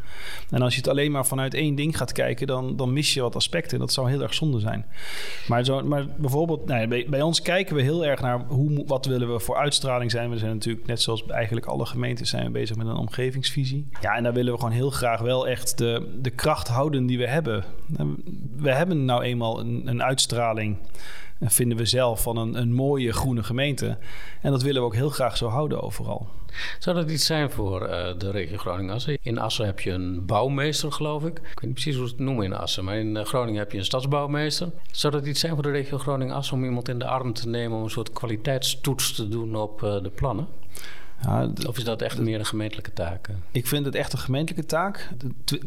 En 0.51 0.63
als 0.63 0.75
je 0.75 0.81
het 0.81 0.89
alleen 0.89 1.11
maar 1.11 1.27
vanuit 1.27 1.55
één 1.55 1.75
ding 1.75 1.97
gaat 1.97 2.13
kijken, 2.13 2.47
dan, 2.47 2.77
dan 2.77 2.93
mis 2.93 3.15
je 3.15 3.21
wat 3.21 3.37
aspecten. 3.37 3.79
Dat 3.79 3.93
zou 3.93 4.11
heel 4.11 4.23
erg 4.23 4.35
zonde 4.35 4.61
zijn. 4.61 4.87
Maar 5.47 5.65
zo, 5.65 5.74
maar 5.83 6.07
bijvoorbeeld, 6.17 6.67
nou 6.67 7.07
bij, 7.09 7.23
ons 7.23 7.43
kijken 7.43 7.77
we 7.77 7.83
heel 7.83 8.07
erg 8.07 8.21
naar 8.21 8.45
hoe, 8.49 8.85
wat 8.87 9.07
willen 9.07 9.33
we 9.33 9.41
voor 9.41 9.57
uitstraling 9.57 10.11
zijn. 10.11 10.31
We 10.31 10.39
zijn 10.39 10.53
natuurlijk, 10.53 10.87
net 10.87 11.01
zoals 11.01 11.27
eigenlijk 11.27 11.67
alle 11.67 11.87
gemeentes, 11.87 12.31
zijn 12.31 12.45
we 12.45 12.51
bezig 12.51 12.77
met 12.77 12.87
een 12.87 12.97
omgevingsvisie. 12.97 13.89
Ja, 14.01 14.15
en 14.15 14.23
daar 14.23 14.33
willen 14.33 14.53
we 14.53 14.59
gewoon 14.59 14.75
heel 14.75 14.91
graag 14.91 15.21
wel 15.21 15.49
echt 15.49 15.79
de, 15.79 16.19
de 16.23 16.31
kracht 16.31 16.69
houden 16.69 17.07
die 17.07 17.19
we 17.19 17.29
hebben. 17.29 17.65
We 18.57 18.73
hebben 18.73 19.05
nou 19.05 19.23
eenmaal 19.23 19.61
een, 19.61 19.83
een 19.85 20.03
uitstraling 20.03 20.77
vinden 21.41 21.79
we 21.79 21.85
zelf 21.85 22.23
van 22.23 22.37
een, 22.37 22.55
een 22.55 22.73
mooie 22.73 23.13
groene 23.13 23.43
gemeente. 23.43 23.99
En 24.41 24.51
dat 24.51 24.63
willen 24.63 24.81
we 24.81 24.87
ook 24.87 24.95
heel 24.95 25.11
graag 25.11 25.37
zo 25.37 25.49
houden 25.49 25.83
overal. 25.83 26.29
Zou 26.79 26.97
dat 26.97 27.11
iets 27.11 27.27
zijn 27.27 27.51
voor 27.51 27.83
uh, 27.83 28.19
de 28.19 28.31
regio 28.31 28.57
Groningen-Assen? 28.57 29.19
In 29.23 29.39
Assen 29.39 29.67
heb 29.67 29.81
je 29.81 29.91
een 29.91 30.27
bouwmeester, 30.27 30.93
geloof 30.93 31.25
ik. 31.25 31.39
Ik 31.39 31.45
weet 31.45 31.63
niet 31.63 31.73
precies 31.73 31.97
hoe 31.97 32.07
ze 32.09 32.15
het 32.15 32.23
noemen 32.23 32.45
in 32.45 32.53
Assen, 32.53 32.85
maar 32.85 32.97
in 32.97 33.17
uh, 33.17 33.25
Groningen 33.25 33.59
heb 33.59 33.73
je 33.73 33.79
een 33.79 33.85
stadsbouwmeester. 33.85 34.71
Zou 34.91 35.13
dat 35.13 35.27
iets 35.27 35.41
zijn 35.41 35.55
voor 35.55 35.63
de 35.63 35.71
regio 35.71 35.99
Groningen-Assen 35.99 36.57
om 36.57 36.65
iemand 36.65 36.89
in 36.89 36.99
de 36.99 37.07
arm 37.07 37.33
te 37.33 37.49
nemen 37.49 37.77
om 37.77 37.85
een 37.85 37.91
soort 37.91 38.13
kwaliteitstoets 38.13 39.15
te 39.15 39.29
doen 39.29 39.57
op 39.57 39.83
uh, 39.83 40.03
de 40.03 40.11
plannen? 40.11 40.47
Ja, 41.25 41.51
of 41.69 41.77
is 41.77 41.85
dat 41.85 42.03
echt 42.03 42.19
meer 42.19 42.39
een 42.39 42.47
gemeentelijke 42.47 42.93
taak? 42.93 43.29
Ik 43.51 43.67
vind 43.67 43.85
het 43.85 43.95
echt 43.95 44.13
een 44.13 44.19
gemeentelijke 44.19 44.67
taak. 44.67 45.09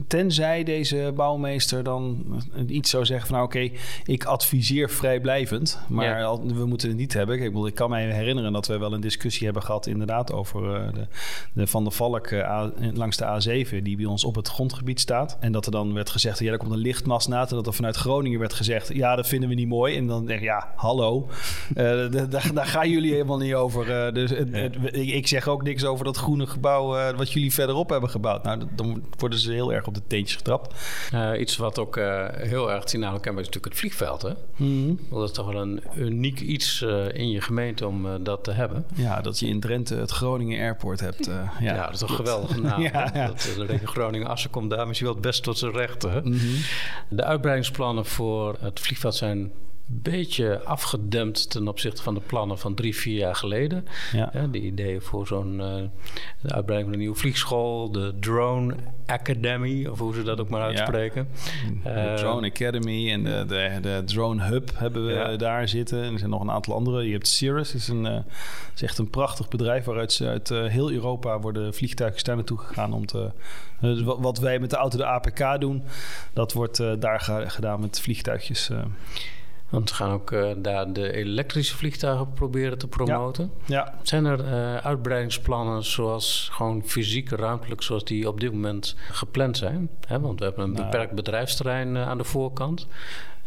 Tenzij 0.08 0.64
deze 0.64 1.12
bouwmeester 1.16 1.84
dan 1.84 2.26
iets 2.68 2.90
zou 2.90 3.06
zeggen 3.06 3.28
van... 3.28 3.36
nou 3.36 3.48
oké, 3.48 3.70
ik 4.06 4.26
adviseer 4.26 4.90
vrijblijvend. 4.90 5.80
Maar 5.88 6.40
we 6.46 6.66
moeten 6.66 6.88
het 6.88 6.98
niet 6.98 7.14
hebben. 7.14 7.36
Ik, 7.36 7.44
bedoel, 7.44 7.68
ik 7.68 7.76
kan 7.76 7.90
mij 7.90 8.12
herinneren 8.12 8.54
dat 8.54 8.68
we 8.68 8.78
wel 8.78 8.94
een 8.94 9.02
discussie 9.02 9.46
hebben 9.46 9.64
gehad... 9.64 9.88
inderdaad 9.88 10.32
over 10.32 10.82
uh, 10.82 10.94
de, 10.94 11.08
de, 11.54 11.68
Van 11.68 11.84
der 11.84 11.94
Valk 11.94 12.32
uh, 12.32 12.64
langs 12.94 13.18
de 13.18 13.66
A7... 13.70 13.82
die 13.84 13.98
bij 13.98 14.06
ons 14.06 14.24
op 14.24 14.36
het 14.36 14.48
grondgebied 14.48 15.00
staat. 15.00 15.38
En 15.40 15.52
dat 15.52 15.66
er 15.66 15.72
dan 15.72 15.94
werd 15.94 16.10
gezegd, 16.10 16.40
ja, 16.40 16.52
er 16.52 16.58
komt 16.58 16.72
een 16.72 16.78
lichtmast 16.78 17.28
na. 17.28 17.42
En 17.42 17.56
dat 17.56 17.68
er 17.68 17.74
vanuit 17.74 17.96
Groningen 17.96 18.40
werd 18.40 18.54
gezegd... 18.54 18.94
ja, 18.94 19.16
dat 19.16 19.28
vinden 19.28 19.50
we 19.50 19.56
niet 19.56 19.68
mooi. 19.68 19.98
En 19.98 20.08
dan 20.08 20.26
denk 20.26 20.40
ik, 20.40 20.46
ja, 20.46 20.72
hallo. 20.76 21.30
Uh, 21.70 21.76
daar, 22.12 22.54
daar, 22.54 22.66
gaan 22.66 22.90
jullie 22.90 23.12
helemaal 23.12 23.38
niet 23.38 23.54
over. 23.54 24.14
dus 24.14 24.30
het, 24.30 24.56
het, 24.56 24.76
ik, 24.92 25.10
ik 25.10 25.28
ook 25.48 25.64
niks 25.64 25.86
over 25.86 26.06
dat 26.06 26.18
groene 26.18 26.48
gebouw 26.48 26.98
uh, 26.98 27.10
wat 27.18 27.32
jullie 27.32 27.54
verderop 27.54 27.90
hebben 27.90 28.10
gebouwd. 28.10 28.44
Nou, 28.44 28.64
dan 28.76 29.04
worden 29.18 29.40
ze 29.40 29.52
heel 29.52 29.74
erg 29.74 29.88
op 29.88 29.94
de 29.94 30.02
teentjes 30.08 30.36
getrapt. 30.36 30.76
Uh, 31.14 31.40
iets 31.40 31.58
wat 31.58 31.80
ook 31.80 31.98
uh, 31.98 32.26
heel 32.32 32.72
erg 32.72 32.90
signaal 32.90 33.20
kenbaar 33.20 33.44
is 33.44 33.48
natuurlijk 33.48 33.66
het 33.66 33.78
vliegveld. 33.78 34.22
Hè? 34.22 34.32
Mm 34.56 35.00
Dat 35.10 35.24
is 35.24 35.32
toch 35.32 35.52
wel 35.52 35.62
een 35.62 35.84
uniek 35.96 36.40
iets 36.40 36.82
in 37.14 37.30
je 37.30 37.42
gemeente 37.42 37.88
om 37.88 38.24
dat 38.24 38.44
te 38.44 38.52
hebben. 38.52 38.86
Ja, 38.96 39.22
dat 39.22 39.40
je 39.40 39.48
in 39.48 39.60
Drenthe 39.60 39.96
het 39.96 40.12
Groningen 40.12 40.60
Airport 40.60 41.00
hebt. 41.00 41.26
ja. 41.26 41.54
ja, 41.60 41.84
dat 41.86 41.94
is 41.94 42.00
toch 42.00 42.16
geweldig 42.16 42.62
ja, 42.92 43.10
ja. 43.14 43.28
Dat, 43.28 43.54
de 43.56 43.66
regio 43.66 43.88
Groningen-Assen 43.88 44.50
komt 44.50 44.70
daar 44.70 44.88
misschien 44.88 45.08
wel 45.08 45.16
het 45.16 45.26
best 45.26 45.44
tot 45.44 45.58
zijn 45.58 45.72
rechten. 45.72 46.22
Mm 46.24 46.38
-hmm. 46.38 46.56
De 47.10 47.24
uitbreidingsplannen 47.24 48.06
voor 48.06 48.56
het 48.60 48.80
vliegveld 48.80 49.16
zijn 49.16 49.52
beetje 49.90 50.64
afgedempt 50.64 51.50
ten 51.50 51.68
opzichte 51.68 52.04
van 52.04 52.14
de 52.14 52.20
plannen 52.20 52.60
van 52.60 52.76
drie, 52.76 52.96
vier 52.96 53.18
jaar 53.18 53.36
geleden. 53.36 53.86
Ja. 54.12 54.48
de 54.52 54.62
ideeën 54.62 55.02
voor 55.02 55.28
zo'n 55.28 55.54
uh, 55.54 55.66
uitbreiding 56.42 56.84
van 56.84 56.94
een 56.94 57.00
nieuwe 57.00 57.16
vliegschool, 57.16 57.92
de 57.92 58.14
Drone 58.20 58.76
Academy, 59.06 59.86
of 59.86 60.00
hoe 60.00 60.14
ze 60.14 60.24
dat 60.24 60.40
ook 60.40 60.50
maar 60.50 60.62
uitspreken. 60.62 61.28
Ja. 61.84 61.94
De 61.94 62.10
uh, 62.10 62.14
Drone 62.14 62.48
Academy 62.48 63.12
en 63.12 63.24
de, 63.24 63.46
de, 63.48 63.78
de, 63.82 64.02
Drone 64.06 64.44
Hub 64.44 64.70
hebben 64.74 65.06
we 65.06 65.14
ja. 65.14 65.36
daar 65.36 65.68
zitten. 65.68 66.04
En 66.04 66.14
er 66.14 66.20
zijn 66.20 66.32
nog 66.32 66.42
een 66.42 66.52
aantal 66.52 66.74
andere. 66.74 67.04
Je 67.04 67.14
hebt 67.14 67.28
Cirrus, 67.28 67.74
is, 67.74 67.88
een, 67.88 68.06
uh, 68.06 68.18
is 68.76 68.82
echt 68.82 68.98
een 68.98 69.10
prachtig 69.10 69.48
bedrijf 69.48 69.86
waaruit 69.86 70.14
ze 70.14 70.28
uit 70.28 70.50
heel 70.50 70.92
Europa 70.92 71.40
worden 71.40 71.74
vliegtuigen 71.74 72.24
daar 72.24 72.36
naartoe 72.36 72.58
gegaan 72.58 72.94
om 72.94 73.06
te. 73.06 73.32
wat 74.04 74.40
wij 74.40 74.60
met 74.60 74.70
de 74.70 74.76
auto 74.76 74.98
de 74.98 75.06
APK 75.06 75.60
doen, 75.60 75.84
dat 76.34 76.54
wordt 76.54 76.84
daar 77.00 77.20
gedaan 77.48 77.80
met 77.80 78.00
vliegtuigjes. 78.00 78.70
Want 79.70 79.90
we 79.90 79.96
gaan 79.96 80.12
ook 80.12 80.32
uh, 80.32 80.50
daar 80.58 80.94
de 80.94 81.14
elektrische 81.14 81.78
vliegtuigen 81.78 82.34
proberen 82.34 82.78
te 82.78 82.88
promoten. 82.88 83.52
Ja. 83.66 83.76
ja. 83.76 83.94
Zijn 84.02 84.26
er 84.26 84.40
uh, 84.40 84.76
uitbreidingsplannen 84.76 85.84
zoals 85.84 86.50
gewoon 86.52 86.84
fysiek, 86.86 87.30
ruimtelijk, 87.30 87.82
zoals 87.82 88.04
die 88.04 88.28
op 88.28 88.40
dit 88.40 88.52
moment 88.52 88.96
gepland 89.12 89.58
zijn? 89.58 89.90
Hè, 90.08 90.20
want 90.20 90.40
we 90.40 90.46
hebben 90.46 90.64
een 90.64 90.72
nou, 90.72 90.84
beperkt 90.84 91.14
bedrijfsterrein 91.14 91.96
uh, 91.96 92.08
aan 92.08 92.18
de 92.18 92.24
voorkant. 92.24 92.88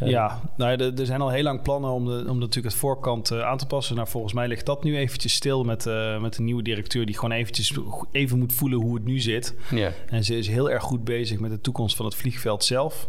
Ja, 0.04 0.40
nou, 0.56 0.76
er, 0.76 1.00
er 1.00 1.06
zijn 1.06 1.20
al 1.20 1.30
heel 1.30 1.42
lang 1.42 1.62
plannen 1.62 1.90
om, 1.90 2.04
de, 2.04 2.24
om 2.28 2.38
natuurlijk 2.38 2.66
het 2.66 2.74
voorkant 2.74 3.32
aan 3.32 3.58
te 3.58 3.66
passen. 3.66 3.96
Nou, 3.96 4.08
volgens 4.08 4.32
mij 4.32 4.48
ligt 4.48 4.66
dat 4.66 4.84
nu 4.84 4.96
eventjes 4.96 5.34
stil 5.34 5.64
met, 5.64 5.84
met 6.20 6.38
een 6.38 6.44
nieuwe 6.44 6.62
directeur... 6.62 7.06
die 7.06 7.14
gewoon 7.14 7.32
eventjes 7.32 7.78
even 8.12 8.38
moet 8.38 8.52
voelen 8.52 8.80
hoe 8.80 8.94
het 8.94 9.04
nu 9.04 9.18
zit. 9.18 9.54
Ja. 9.70 9.92
En 10.06 10.24
ze 10.24 10.38
is 10.38 10.48
heel 10.48 10.70
erg 10.70 10.82
goed 10.82 11.04
bezig 11.04 11.38
met 11.38 11.50
de 11.50 11.60
toekomst 11.60 11.96
van 11.96 12.04
het 12.04 12.14
vliegveld 12.14 12.64
zelf. 12.64 13.08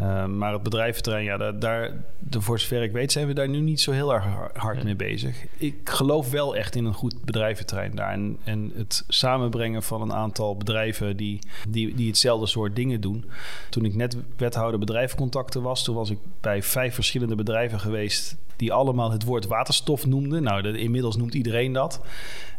Uh, 0.00 0.26
maar 0.26 0.52
het 0.52 0.62
bedrijventerrein, 0.62 1.24
ja, 1.24 1.36
daar, 1.36 1.58
daar, 1.58 1.90
voor 2.30 2.60
zover 2.60 2.82
ik 2.82 2.92
weet, 2.92 3.12
zijn 3.12 3.26
we 3.26 3.32
daar 3.32 3.48
nu 3.48 3.60
niet 3.60 3.80
zo 3.80 3.90
heel 3.90 4.14
erg 4.14 4.24
hard 4.54 4.84
mee 4.84 4.96
bezig. 4.96 5.36
Ik 5.56 5.76
geloof 5.84 6.30
wel 6.30 6.56
echt 6.56 6.74
in 6.74 6.84
een 6.84 6.94
goed 6.94 7.24
bedrijventerrein 7.24 7.94
daar. 7.94 8.12
En, 8.12 8.38
en 8.44 8.72
het 8.74 9.04
samenbrengen 9.08 9.82
van 9.82 10.02
een 10.02 10.12
aantal 10.12 10.56
bedrijven 10.56 11.16
die, 11.16 11.38
die, 11.68 11.94
die 11.94 12.08
hetzelfde 12.08 12.46
soort 12.46 12.76
dingen 12.76 13.00
doen. 13.00 13.24
Toen 13.70 13.84
ik 13.84 13.94
net 13.94 14.16
wethouder 14.36 14.80
bedrijvencontacten 14.80 15.62
was, 15.62 15.84
toen 15.84 15.94
was 15.94 16.10
ik 16.10 16.18
bij 16.40 16.62
vijf 16.62 16.94
verschillende 16.94 17.34
bedrijven 17.34 17.80
geweest 17.80 18.36
die 18.56 18.72
allemaal 18.72 19.10
het 19.10 19.24
woord 19.24 19.46
waterstof 19.46 20.06
noemden. 20.06 20.42
Nou, 20.42 20.62
de, 20.62 20.78
inmiddels 20.78 21.16
noemt 21.16 21.34
iedereen 21.34 21.72
dat. 21.72 22.00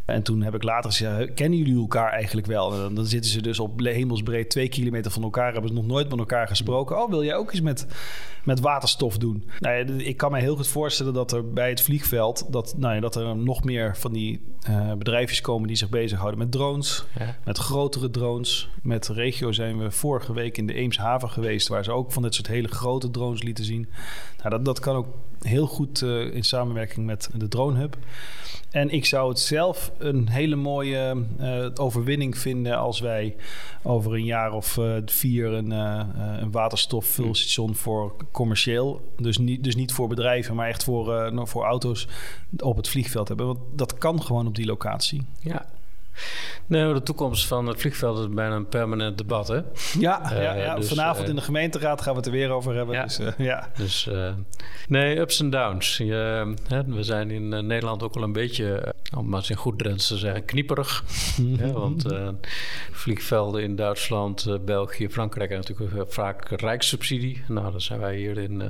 En 0.04 0.22
toen 0.22 0.42
heb 0.42 0.54
ik 0.54 0.62
later 0.62 0.90
gezegd, 0.90 1.34
kennen 1.34 1.58
jullie 1.58 1.76
elkaar 1.76 2.12
eigenlijk 2.12 2.46
wel? 2.46 2.72
En 2.72 2.78
dan, 2.78 2.94
dan 2.94 3.06
zitten 3.06 3.30
ze 3.30 3.42
dus 3.42 3.60
op 3.60 3.80
hemelsbreed 3.80 4.50
twee 4.50 4.68
kilometer 4.68 5.10
van 5.10 5.22
elkaar, 5.22 5.52
hebben 5.52 5.70
ze 5.70 5.76
nog 5.76 5.86
nooit 5.86 6.10
met 6.10 6.18
elkaar 6.18 6.48
gesproken. 6.48 7.02
Oh, 7.02 7.10
wil 7.10 7.24
jij 7.24 7.34
ook 7.34 7.50
iets 7.50 7.60
met, 7.60 7.86
met 8.44 8.60
waterstof 8.60 9.18
doen? 9.18 9.44
Nou 9.58 9.76
ja, 9.76 10.04
ik 10.04 10.16
kan 10.16 10.32
me 10.32 10.38
heel 10.38 10.56
goed 10.56 10.68
voorstellen 10.68 11.14
dat 11.14 11.32
er 11.32 11.52
bij 11.52 11.68
het 11.68 11.80
vliegveld, 11.80 12.46
dat, 12.52 12.74
nou 12.76 12.94
ja, 12.94 13.00
dat 13.00 13.16
er 13.16 13.36
nog 13.36 13.64
meer 13.64 13.96
van 13.96 14.12
die 14.12 14.40
uh, 14.70 14.92
bedrijfjes 14.92 15.40
komen 15.40 15.68
die 15.68 15.76
zich 15.76 15.88
bezighouden 15.88 16.38
met 16.38 16.52
drones, 16.52 17.04
ja. 17.18 17.36
met 17.44 17.58
grotere 17.58 18.10
drones. 18.10 18.68
Met 18.82 19.08
regio 19.08 19.52
zijn 19.52 19.78
we 19.78 19.90
vorige 19.90 20.32
week 20.32 20.58
in 20.58 20.66
de 20.66 20.74
Eemshaven 20.74 21.30
geweest, 21.30 21.68
waar 21.68 21.84
ze 21.84 21.92
ook 21.92 22.12
van 22.12 22.22
dit 22.22 22.34
soort 22.34 22.46
hele 22.46 22.68
grote 22.68 23.10
drones 23.10 23.42
lieten 23.42 23.64
zien. 23.64 23.88
Nou, 24.38 24.50
dat, 24.50 24.64
dat 24.64 24.80
kan 24.80 24.96
ook 24.96 25.06
heel 25.40 25.66
goed 25.66 26.00
uh, 26.00 26.34
in 26.34 26.44
samenwerking 26.44 27.06
met 27.06 27.30
de 27.34 27.48
Drone 27.48 27.78
Hub. 27.78 27.96
En 28.70 28.90
ik 28.90 29.04
zou 29.04 29.28
het 29.28 29.38
zelf 29.38 29.92
een 29.98 30.28
hele 30.28 30.56
mooie 30.56 31.24
uh, 31.40 31.66
overwinning 31.74 32.38
vinden 32.38 32.78
als 32.78 33.00
wij 33.00 33.36
over 33.82 34.12
een 34.12 34.24
jaar 34.24 34.52
of 34.52 34.76
uh, 34.76 34.96
vier 35.06 35.52
een, 35.52 35.70
uh, 35.72 36.04
een 36.38 36.50
waterstofvulstation 36.50 37.66
hmm. 37.66 37.76
voor 37.76 38.16
commercieel, 38.30 39.12
dus 39.16 39.38
niet, 39.38 39.64
dus 39.64 39.74
niet 39.74 39.92
voor 39.92 40.08
bedrijven, 40.08 40.54
maar 40.54 40.68
echt 40.68 40.84
voor, 40.84 41.32
voor 41.48 41.64
auto's 41.64 42.08
op 42.58 42.76
het 42.76 42.88
vliegveld 42.88 43.28
hebben. 43.28 43.46
Want 43.46 43.58
dat 43.74 43.98
kan 43.98 44.22
gewoon 44.22 44.46
op 44.46 44.54
die 44.54 44.66
locatie. 44.66 45.22
Ja, 45.40 45.63
Nee, 46.66 46.92
de 46.92 47.02
toekomst 47.02 47.46
van 47.46 47.66
het 47.66 47.80
vliegveld 47.80 48.18
is 48.18 48.28
bijna 48.28 48.54
een 48.54 48.68
permanent 48.68 49.18
debat, 49.18 49.48
hè? 49.48 49.60
Ja, 49.98 50.32
uh, 50.32 50.42
ja, 50.42 50.54
ja. 50.54 50.74
Dus, 50.74 50.88
vanavond 50.88 51.22
uh, 51.22 51.28
in 51.28 51.36
de 51.36 51.42
gemeenteraad 51.42 52.00
gaan 52.00 52.12
we 52.12 52.18
het 52.18 52.26
er 52.26 52.32
weer 52.32 52.50
over 52.50 52.74
hebben. 52.74 52.94
Ja, 52.94 53.02
dus, 53.02 53.20
uh, 53.20 53.28
ja. 53.36 53.70
dus 53.76 54.08
nee, 54.88 55.18
ups 55.18 55.40
en 55.40 55.50
downs. 55.50 55.96
Je, 55.96 56.54
we 56.86 57.02
zijn 57.02 57.30
in 57.30 57.48
Nederland 57.48 58.02
ook 58.02 58.14
wel 58.14 58.22
een 58.22 58.32
beetje, 58.32 58.94
om 59.16 59.28
maar 59.28 59.44
in 59.48 59.56
goed 59.56 59.78
Drents 59.78 60.06
te 60.06 60.16
zeggen, 60.16 60.44
knieperig. 60.44 61.04
ja, 61.58 61.72
want 61.72 62.06
vliegvelden 62.90 63.62
in 63.62 63.76
Duitsland, 63.76 64.64
België, 64.64 65.08
Frankrijk 65.08 65.50
hebben 65.50 65.68
natuurlijk 65.68 66.12
vaak 66.12 66.48
rijkssubsidie. 66.48 67.42
Nou, 67.48 67.70
daar 67.70 67.80
zijn 67.80 68.00
wij 68.00 68.16
hier 68.16 68.38
in, 68.38 68.62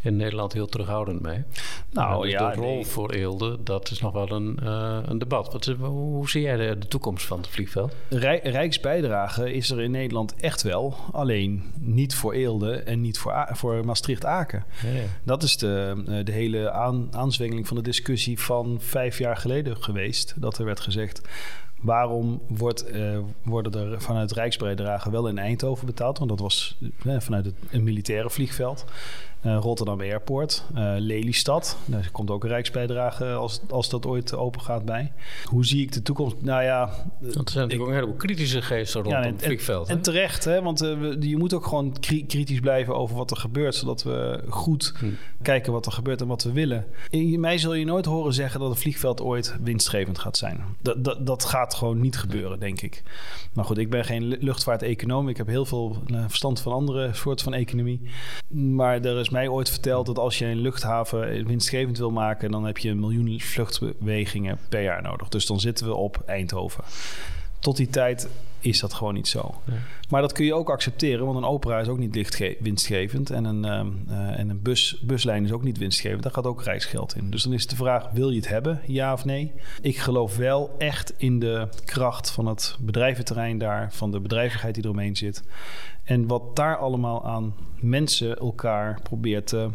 in 0.00 0.16
Nederland 0.16 0.52
heel 0.52 0.66
terughoudend 0.66 1.20
mee. 1.20 1.44
Nou 1.90 2.22
dus 2.22 2.32
ja, 2.32 2.50
de 2.50 2.56
rol 2.56 2.74
nee. 2.74 2.86
voor 2.86 3.10
Eelde, 3.10 3.58
dat 3.62 3.90
is 3.90 4.00
nog 4.00 4.12
wel 4.12 4.30
een, 4.30 4.66
een 5.10 5.18
debat. 5.18 5.52
Wat, 5.52 5.64
hoe 5.78 6.28
zie 6.28 6.42
jij 6.42 6.56
de, 6.56 6.78
de 6.78 6.88
toekomst 6.88 7.26
van 7.26 7.38
het 7.38 7.48
vliegveld? 7.48 7.94
Rijksbijdrage 8.42 9.52
is 9.52 9.70
er 9.70 9.80
in 9.80 9.90
Nederland 9.90 10.34
echt 10.34 10.62
wel. 10.62 10.96
Alleen 11.12 11.62
niet 11.78 12.14
voor 12.14 12.32
Eelde 12.32 12.76
en 12.76 13.00
niet 13.00 13.18
voor, 13.18 13.48
voor 13.50 13.84
Maastricht-Aken. 13.84 14.64
Ja, 14.82 14.90
ja. 14.90 15.02
Dat 15.22 15.42
is 15.42 15.56
de, 15.56 16.02
eh, 16.06 16.24
de 16.24 16.32
hele 16.32 16.70
aan, 16.70 17.08
aanzwengeling 17.10 17.66
van 17.66 17.76
de 17.76 17.82
discussie 17.82 18.40
van 18.40 18.76
vijf 18.80 19.18
jaar 19.18 19.36
geleden 19.36 19.76
geweest. 19.76 20.34
Dat 20.36 20.58
er 20.58 20.64
werd 20.64 20.80
gezegd... 20.80 21.20
Waarom 21.80 22.42
wordt, 22.48 22.94
uh, 22.94 23.18
worden 23.42 23.74
er 23.74 24.00
vanuit 24.00 24.32
Rijksbijdrage 24.32 25.10
wel 25.10 25.28
in 25.28 25.38
Eindhoven 25.38 25.86
betaald? 25.86 26.18
Want 26.18 26.30
dat 26.30 26.40
was 26.40 26.78
uh, 27.04 27.20
vanuit 27.20 27.44
het, 27.44 27.54
een 27.70 27.82
militaire 27.82 28.30
vliegveld. 28.30 28.84
Uh, 29.46 29.58
Rotterdam 29.60 30.00
Airport, 30.00 30.64
uh, 30.74 30.94
Lelystad. 30.96 31.76
Daar 31.84 32.08
komt 32.12 32.30
ook 32.30 32.44
een 32.44 32.48
rijksbijdrage 32.48 33.32
als, 33.32 33.60
als 33.70 33.88
dat 33.88 34.06
ooit 34.06 34.34
open 34.34 34.60
gaat 34.60 34.84
bij. 34.84 35.12
Hoe 35.44 35.66
zie 35.66 35.82
ik 35.82 35.92
de 35.92 36.02
toekomst? 36.02 36.36
Nou 36.40 36.62
ja... 36.62 36.90
Want 37.20 37.22
er 37.22 37.32
zijn 37.32 37.38
natuurlijk 37.42 37.72
ik, 37.72 37.80
ook 37.80 37.86
een 37.86 37.94
heleboel 37.94 38.16
kritische 38.16 38.62
geesten 38.62 39.02
rondom 39.02 39.22
ja, 39.22 39.28
het 39.28 39.42
vliegveld. 39.42 39.88
En, 39.88 39.96
en, 39.96 40.02
terecht, 40.02 40.44
hè? 40.44 40.62
want 40.62 40.78
we, 40.78 41.16
je 41.20 41.36
moet 41.36 41.54
ook 41.54 41.66
gewoon 41.66 41.96
kritisch 42.00 42.60
blijven 42.60 42.96
over 42.96 43.16
wat 43.16 43.30
er 43.30 43.36
gebeurt... 43.36 43.74
zodat 43.74 44.02
we 44.02 44.42
goed 44.48 44.92
hm. 44.98 45.06
kijken 45.42 45.72
wat 45.72 45.86
er 45.86 45.92
gebeurt 45.92 46.20
en 46.20 46.26
wat 46.26 46.42
we 46.42 46.52
willen. 46.52 46.86
In 47.10 47.40
mij 47.40 47.58
zul 47.58 47.74
je 47.74 47.84
nooit 47.84 48.04
horen 48.04 48.32
zeggen 48.32 48.60
dat 48.60 48.70
het 48.70 48.78
vliegveld 48.78 49.20
ooit 49.20 49.56
winstgevend 49.62 50.18
gaat 50.18 50.36
zijn. 50.36 50.60
Dat, 50.82 51.04
dat, 51.04 51.26
dat 51.26 51.44
gaat 51.44 51.74
gewoon 51.74 52.00
niet 52.00 52.18
gebeuren, 52.18 52.60
denk 52.60 52.80
ik. 52.80 53.02
Maar 53.52 53.64
goed, 53.64 53.78
ik 53.78 53.90
ben 53.90 54.04
geen 54.04 54.36
luchtvaarteconoom. 54.40 55.28
Ik 55.28 55.36
heb 55.36 55.46
heel 55.46 55.64
veel 55.64 56.02
verstand 56.26 56.60
van 56.60 56.72
andere 56.72 57.10
soorten 57.12 57.44
van 57.44 57.54
economie. 57.54 58.00
Maar 58.48 59.00
er 59.00 59.18
is 59.18 59.27
mij 59.30 59.48
ooit 59.48 59.70
verteld 59.70 60.06
dat 60.06 60.18
als 60.18 60.38
je 60.38 60.44
een 60.44 60.60
luchthaven 60.60 61.46
winstgevend 61.46 61.98
wil 61.98 62.10
maken, 62.10 62.50
dan 62.50 62.64
heb 62.64 62.78
je 62.78 62.90
een 62.90 63.00
miljoen 63.00 63.40
vluchtbewegingen 63.40 64.58
per 64.68 64.82
jaar 64.82 65.02
nodig. 65.02 65.28
Dus 65.28 65.46
dan 65.46 65.60
zitten 65.60 65.86
we 65.86 65.94
op 65.94 66.22
Eindhoven. 66.26 66.84
Tot 67.58 67.76
die 67.76 67.88
tijd 67.88 68.28
is 68.60 68.80
dat 68.80 68.94
gewoon 68.94 69.14
niet 69.14 69.28
zo. 69.28 69.54
Maar 70.08 70.20
dat 70.20 70.32
kun 70.32 70.44
je 70.44 70.54
ook 70.54 70.70
accepteren, 70.70 71.24
want 71.24 71.36
een 71.36 71.44
opera 71.44 71.80
is 71.80 71.88
ook 71.88 71.98
niet 71.98 72.56
winstgevend. 72.60 73.30
En 73.30 73.44
een, 73.44 73.64
uh, 74.08 74.38
en 74.38 74.48
een 74.48 74.62
bus, 74.62 75.00
buslijn 75.02 75.44
is 75.44 75.52
ook 75.52 75.62
niet 75.62 75.78
winstgevend. 75.78 76.22
Daar 76.22 76.32
gaat 76.32 76.46
ook 76.46 76.62
reisgeld 76.62 77.16
in. 77.16 77.30
Dus 77.30 77.42
dan 77.42 77.52
is 77.52 77.66
de 77.66 77.76
vraag, 77.76 78.10
wil 78.10 78.30
je 78.30 78.36
het 78.36 78.48
hebben? 78.48 78.80
Ja 78.86 79.12
of 79.12 79.24
nee? 79.24 79.52
Ik 79.80 79.96
geloof 79.96 80.36
wel 80.36 80.74
echt 80.78 81.14
in 81.16 81.38
de 81.38 81.68
kracht 81.84 82.30
van 82.30 82.46
het 82.46 82.76
bedrijventerrein 82.80 83.58
daar. 83.58 83.92
Van 83.92 84.10
de 84.10 84.20
bedrijvigheid 84.20 84.74
die 84.74 84.84
eromheen 84.84 85.16
zit. 85.16 85.42
En 86.04 86.26
wat 86.26 86.56
daar 86.56 86.76
allemaal 86.76 87.26
aan 87.26 87.54
mensen 87.80 88.36
elkaar 88.36 89.00
probeert 89.02 89.46
te, 89.46 89.70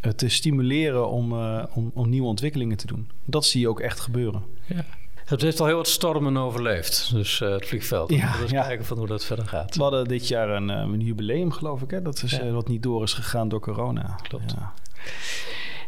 eh, 0.00 0.12
te 0.12 0.28
stimuleren 0.28 1.08
om, 1.08 1.32
uh, 1.32 1.64
om, 1.74 1.90
om 1.94 2.08
nieuwe 2.08 2.26
ontwikkelingen 2.26 2.76
te 2.76 2.86
doen. 2.86 3.10
Dat 3.24 3.44
zie 3.44 3.60
je 3.60 3.68
ook 3.68 3.80
echt 3.80 4.00
gebeuren. 4.00 4.42
Ja. 4.66 4.84
Het 5.28 5.42
heeft 5.42 5.60
al 5.60 5.66
heel 5.66 5.76
wat 5.76 5.88
stormen 5.88 6.36
overleefd, 6.36 7.10
dus 7.12 7.40
uh, 7.40 7.50
het 7.50 7.66
vliegveld. 7.66 8.10
Ja, 8.10 8.38
we 8.38 8.48
ja. 8.48 8.66
kijken 8.66 8.84
van 8.84 8.98
hoe 8.98 9.06
dat 9.06 9.24
verder 9.24 9.46
gaat. 9.46 9.76
We 9.76 9.82
hadden 9.82 10.08
dit 10.08 10.28
jaar 10.28 10.48
een, 10.48 10.68
een 10.68 11.00
jubileum, 11.00 11.52
geloof 11.52 11.82
ik. 11.82 11.90
Hè? 11.90 12.02
Dat 12.02 12.22
is 12.22 12.30
ja. 12.30 12.50
wat 12.50 12.68
niet 12.68 12.82
door 12.82 13.02
is 13.02 13.12
gegaan 13.12 13.48
door 13.48 13.60
corona. 13.60 14.18
Klopt. 14.22 14.54
Ja. 14.56 14.72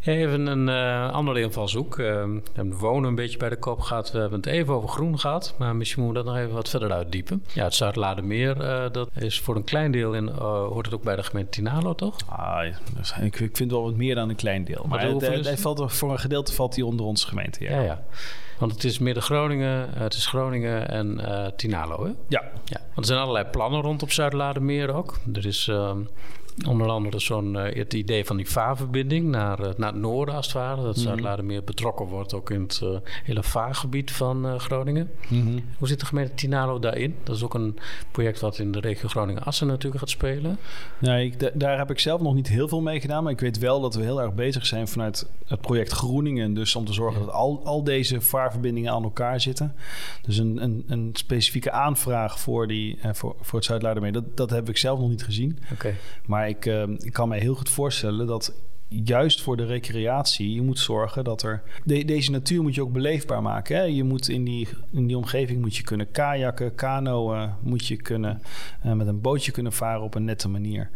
Even 0.05 0.47
een 0.47 0.69
uh, 0.69 1.13
andere 1.13 1.41
invalshoek. 1.41 1.99
Uh, 1.99 2.07
we 2.07 2.41
hebben 2.53 2.79
wonen 2.79 3.09
een 3.09 3.15
beetje 3.15 3.39
bij 3.39 3.49
de 3.49 3.57
kop 3.57 3.81
gehad. 3.81 4.13
We 4.13 4.19
hebben 4.19 4.39
het 4.39 4.49
even 4.49 4.75
over 4.75 4.89
groen 4.89 5.19
gehad. 5.19 5.55
Maar 5.59 5.77
misschien 5.77 6.03
moeten 6.03 6.23
we 6.23 6.29
dat 6.29 6.37
nog 6.37 6.45
even 6.45 6.57
wat 6.57 6.69
verder 6.69 6.93
uitdiepen. 6.93 7.45
Ja, 7.53 7.65
het 7.65 7.75
Zuid-Ladermeer, 7.75 8.57
uh, 8.57 8.91
dat 8.93 9.09
is 9.15 9.41
voor 9.41 9.57
een 9.57 9.65
klein 9.65 9.91
deel 9.93 10.15
in, 10.15 10.29
hoort 10.29 10.87
het 10.87 10.95
ook 10.95 11.03
bij 11.03 11.17
de 11.17 11.23
gemeente 11.23 11.51
Tinalo, 11.51 11.95
toch? 11.95 12.17
Ah, 12.27 12.67
ik, 13.21 13.41
ik 13.41 13.57
vind 13.57 13.71
wel 13.71 13.83
wat 13.83 13.95
meer 13.95 14.15
dan 14.15 14.29
een 14.29 14.37
klein 14.37 14.65
deel. 14.65 14.85
Maar, 14.89 15.11
maar 15.11 15.21
hij, 15.21 15.39
hij 15.39 15.59
valt, 15.59 15.93
voor 15.93 16.11
een 16.11 16.19
gedeelte 16.19 16.53
valt 16.53 16.75
hij 16.75 16.85
onder 16.85 17.07
onze 17.07 17.27
gemeente, 17.27 17.65
ja. 17.65 17.71
ja, 17.71 17.81
ja. 17.81 18.03
Want 18.59 18.73
het 18.73 18.85
is 18.85 18.99
Midden-Groningen, 18.99 19.89
het 19.95 20.15
is 20.15 20.27
Groningen 20.27 20.89
en 20.89 21.53
Tinalo, 21.57 22.05
hè? 22.05 22.11
Ja. 22.29 22.43
ja. 22.65 22.81
Want 22.81 22.97
er 22.97 23.05
zijn 23.05 23.19
allerlei 23.19 23.45
plannen 23.45 23.81
rondom 23.81 24.11
Zuid-Ladermeer 24.11 24.95
ook. 24.95 25.19
Er 25.33 25.47
is... 25.47 25.69
Ehm, 25.69 25.99
Onder 26.69 26.89
andere 26.89 27.19
zo'n, 27.19 27.55
uh, 27.55 27.75
het 27.75 27.95
idee 27.95 28.25
van 28.25 28.37
die 28.37 28.49
vaarverbinding 28.49 29.29
naar, 29.29 29.61
uh, 29.61 29.69
naar 29.77 29.93
het 29.93 30.01
noorden 30.01 30.35
als 30.35 30.47
het 30.47 30.55
ware. 30.55 30.83
Dat 30.83 30.97
mm 30.97 31.25
-hmm. 31.25 31.47
meer 31.47 31.65
betrokken 31.65 32.07
wordt 32.07 32.35
ook 32.35 32.51
in 32.51 32.63
het 32.63 32.81
uh, 32.85 32.97
hele 33.25 33.43
vaargebied 33.43 34.13
van 34.13 34.61
Groningen. 34.61 35.11
Mm 35.29 35.47
-hmm. 35.47 35.65
Hoe 35.79 35.89
zit 35.89 36.01
de 36.01 36.07
gemeente 36.07 36.35
Tinalo 36.35 36.79
daarin? 36.79 37.17
Dat 37.23 37.37
is 37.37 37.43
ook 37.43 37.55
een 37.55 37.79
project 38.11 38.41
wat 38.41 38.59
in 38.59 38.73
de 38.73 38.81
regio 38.81 39.09
Groningen-Assen 39.09 39.67
natuurlijk 39.67 40.01
gaat 40.01 40.11
spelen. 40.11 40.59
Nee, 40.99 41.27
ik, 41.27 41.61
daar 41.61 41.79
heb 41.79 41.91
ik 41.91 41.99
zelf 41.99 42.21
nog 42.21 42.35
niet 42.35 42.49
heel 42.49 42.69
veel 42.69 42.81
mee 42.81 43.01
gedaan. 43.01 43.23
Maar 43.23 43.33
ik 43.33 43.41
weet 43.41 43.59
wel 43.59 43.81
dat 43.81 43.95
we 43.95 44.03
heel 44.03 44.23
erg 44.23 44.35
bezig 44.35 44.67
zijn 44.67 44.89
vanuit 44.89 45.31
het 45.47 45.61
project 45.61 45.93
Groeningen. 45.93 46.55
Dus 46.55 46.77
om 46.77 46.85
te 46.85 46.93
zorgen 46.93 47.21
dat 47.21 47.35
al, 47.35 47.61
al 47.65 47.85
deze 47.85 48.21
vaarverbindingen 48.21 48.93
aan 48.93 49.03
elkaar 49.03 49.41
zitten. 49.41 49.75
Dus 50.23 50.39
een, 50.39 50.63
een, 50.63 50.85
een 50.87 51.11
specifieke 51.13 51.71
aanvraag 51.71 52.41
voor, 52.41 52.69
die, 52.69 52.99
voor, 53.13 53.37
voor 53.41 53.59
het 53.59 53.69
Zuid-Laardermeer. 53.69 54.13
Dat, 54.13 54.37
dat 54.37 54.51
heb 54.51 54.69
ik 54.69 54.77
zelf 54.77 54.99
nog 54.99 55.09
niet 55.09 55.25
gezien. 55.25 55.59
Oké. 55.73 55.95
Maar 56.27 56.49
ik, 56.51 56.67
uh, 56.67 56.83
ik 56.99 57.13
kan 57.13 57.29
me 57.29 57.37
heel 57.37 57.55
goed 57.55 57.69
voorstellen 57.69 58.27
dat 58.27 58.53
juist 58.89 59.43
voor 59.43 59.57
de 59.57 59.65
recreatie, 59.65 60.55
je 60.55 60.63
moet 60.63 60.79
zorgen 60.79 61.25
dat 61.25 61.43
er. 61.43 61.63
deze 61.85 62.31
natuur 62.31 62.63
moet 62.63 62.75
je 62.75 62.83
ook 62.83 62.93
beleefbaar 62.93 63.43
maken. 63.43 63.77
Hè? 63.77 63.83
Je 63.83 64.05
moet 64.05 64.29
in 64.29 64.45
die, 64.45 64.69
in 64.93 65.07
die 65.07 65.17
omgeving 65.17 65.61
moet 65.61 65.77
je 65.77 65.83
kunnen 65.83 66.11
kajakken, 66.11 66.75
kanoën, 66.75 67.51
moet 67.61 67.87
je 67.87 67.97
kunnen 67.97 68.43
uh, 68.87 68.93
met 68.93 69.07
een 69.07 69.21
bootje 69.21 69.53
kunnen 69.53 69.73
varen 69.73 70.03
op 70.03 70.15
een 70.15 70.25
nette 70.25 70.49
manier. 70.49 70.91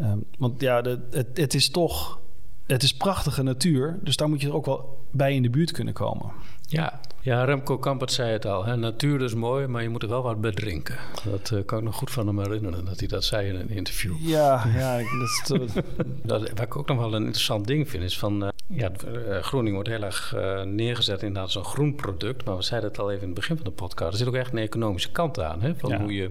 Uh, 0.00 0.12
want 0.38 0.60
ja, 0.60 0.82
de, 0.82 1.00
het, 1.10 1.26
het 1.34 1.54
is 1.54 1.70
toch. 1.70 2.20
Het 2.66 2.82
is 2.82 2.94
prachtige 2.94 3.42
natuur, 3.42 3.98
dus 4.02 4.16
daar 4.16 4.28
moet 4.28 4.40
je 4.40 4.46
er 4.46 4.54
ook 4.54 4.66
wel 4.66 5.06
bij 5.10 5.34
in 5.34 5.42
de 5.42 5.50
buurt 5.50 5.70
kunnen 5.70 5.94
komen. 5.94 6.32
Ja, 6.68 7.00
ja 7.20 7.44
Remco 7.44 7.78
Kampert 7.78 8.12
zei 8.12 8.32
het 8.32 8.46
al. 8.46 8.64
Hè? 8.64 8.76
Natuur 8.76 9.22
is 9.22 9.34
mooi, 9.34 9.66
maar 9.66 9.82
je 9.82 9.88
moet 9.88 10.02
er 10.02 10.08
wel 10.08 10.22
wat 10.22 10.40
bij 10.40 10.50
drinken. 10.50 10.98
Dat 11.24 11.50
uh, 11.50 11.64
kan 11.64 11.78
ik 11.78 11.84
nog 11.84 11.94
goed 11.94 12.10
van 12.10 12.26
hem 12.26 12.38
herinneren, 12.38 12.84
dat 12.84 12.98
hij 12.98 13.08
dat 13.08 13.24
zei 13.24 13.48
in 13.48 13.54
een 13.54 13.70
interview. 13.70 14.12
Ja, 14.20 14.64
ja. 14.74 14.96
Dat, 14.96 15.60
is, 15.60 15.72
dat, 16.22 16.50
wat 16.50 16.60
ik 16.60 16.76
ook 16.76 16.88
nog 16.88 16.98
wel 16.98 17.14
een 17.14 17.24
interessant 17.24 17.66
ding 17.66 17.88
vind, 17.88 18.02
is 18.02 18.18
van... 18.18 18.42
Uh, 18.42 18.48
ja, 18.66 18.90
uh, 19.08 19.38
Groening 19.42 19.74
wordt 19.74 19.88
heel 19.88 20.02
erg 20.02 20.34
neergezet 20.64 21.22
inderdaad 21.22 21.54
een 21.54 21.64
groen 21.64 21.94
product. 21.94 22.44
Maar 22.44 22.56
we 22.56 22.62
zeiden 22.62 22.90
het 22.90 22.98
al 22.98 23.10
even 23.10 23.22
in 23.22 23.28
het 23.28 23.38
begin 23.38 23.56
van 23.56 23.64
de 23.64 23.70
podcast. 23.70 24.12
Er 24.12 24.18
zit 24.18 24.28
ook 24.28 24.34
echt 24.34 24.52
een 24.52 24.58
economische 24.58 25.12
kant 25.12 25.40
aan. 25.40 25.62
Hè? 25.62 25.74
Van 25.74 25.94
hoe 25.94 26.14
je... 26.14 26.30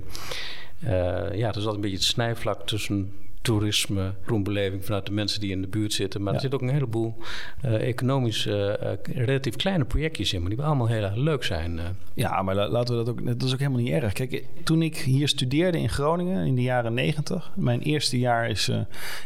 ja, 0.79 1.31
er 1.31 1.35
is 1.35 1.55
altijd 1.55 1.75
een 1.75 1.81
beetje 1.81 1.97
het 1.97 2.03
snijvlak 2.03 2.67
tussen 2.67 3.13
toerisme, 3.45 4.13
groenbeleving 4.25 4.85
vanuit 4.85 5.05
de 5.05 5.11
mensen 5.11 5.39
die 5.39 5.51
in 5.51 5.61
de 5.61 5.67
buurt 5.67 5.93
zitten. 5.93 6.23
Maar 6.23 6.33
er 6.33 6.39
zit 6.39 6.53
ook 6.53 6.61
een 6.61 6.69
heleboel 6.69 7.15
uh, 7.65 7.87
economisch 7.87 8.45
uh, 8.45 8.73
relatief 9.03 9.55
kleine 9.55 9.85
projectjes 9.85 10.33
in, 10.33 10.41
maar 10.41 10.49
die 10.49 10.61
allemaal 10.61 10.87
heel 10.87 11.03
erg 11.03 11.15
leuk 11.15 11.43
zijn. 11.43 11.79
Ja, 12.13 12.41
maar 12.41 12.55
laten 12.55 12.97
we 12.97 13.03
dat 13.03 13.09
ook. 13.09 13.25
Dat 13.25 13.43
is 13.43 13.53
ook 13.53 13.59
helemaal 13.59 13.81
niet 13.81 13.91
erg. 13.91 14.13
Kijk, 14.13 14.43
toen 14.63 14.81
ik 14.81 14.97
hier 14.97 15.27
studeerde 15.27 15.79
in 15.79 15.89
Groningen 15.89 16.45
in 16.45 16.55
de 16.55 16.61
jaren 16.61 16.93
negentig, 16.93 17.51
mijn 17.55 17.81
eerste 17.81 18.19
jaar 18.19 18.49
is, 18.49 18.71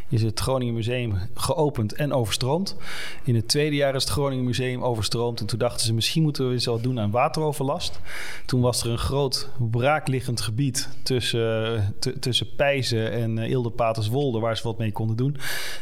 is 0.10 0.22
het 0.22 0.40
Groningen 0.40 0.74
Museum 0.74 1.14
geopend 1.34 1.94
en 1.94 2.14
overstroomd. 2.14 2.76
In 3.24 3.36
het 3.36 3.48
tweede 3.48 3.76
jaar 3.76 3.96
is 3.96 4.04
het 4.04 4.12
Groningen 4.12 4.46
Museum 4.46 4.84
overstroomd. 4.84 5.40
En 5.40 5.46
toen 5.46 5.60
dachten 5.60 5.86
ze, 5.86 5.94
misschien 5.94 6.24
moeten 6.24 6.48
we 6.48 6.54
eens 6.54 6.66
wat 6.66 6.84
doen 6.84 7.00
aan 7.00 7.12
wateroverlast. 7.12 8.00
Toen 8.46 8.62
was 8.62 8.84
er 8.84 8.90
een 8.90 8.98
groot 8.98 9.50
braakliggend 9.58 10.42
gebied 10.42 10.90
tussen, 11.04 11.96
tussen 12.20 12.56
Pijzen 12.56 13.12
en 13.12 13.38
uh, 13.38 13.50
Ilderpaters 13.50 14.09
Wolde, 14.10 14.40
waar 14.40 14.58
ze 14.58 14.64
wat 14.64 14.78
mee 14.78 14.92
konden 14.92 15.16
doen. 15.16 15.38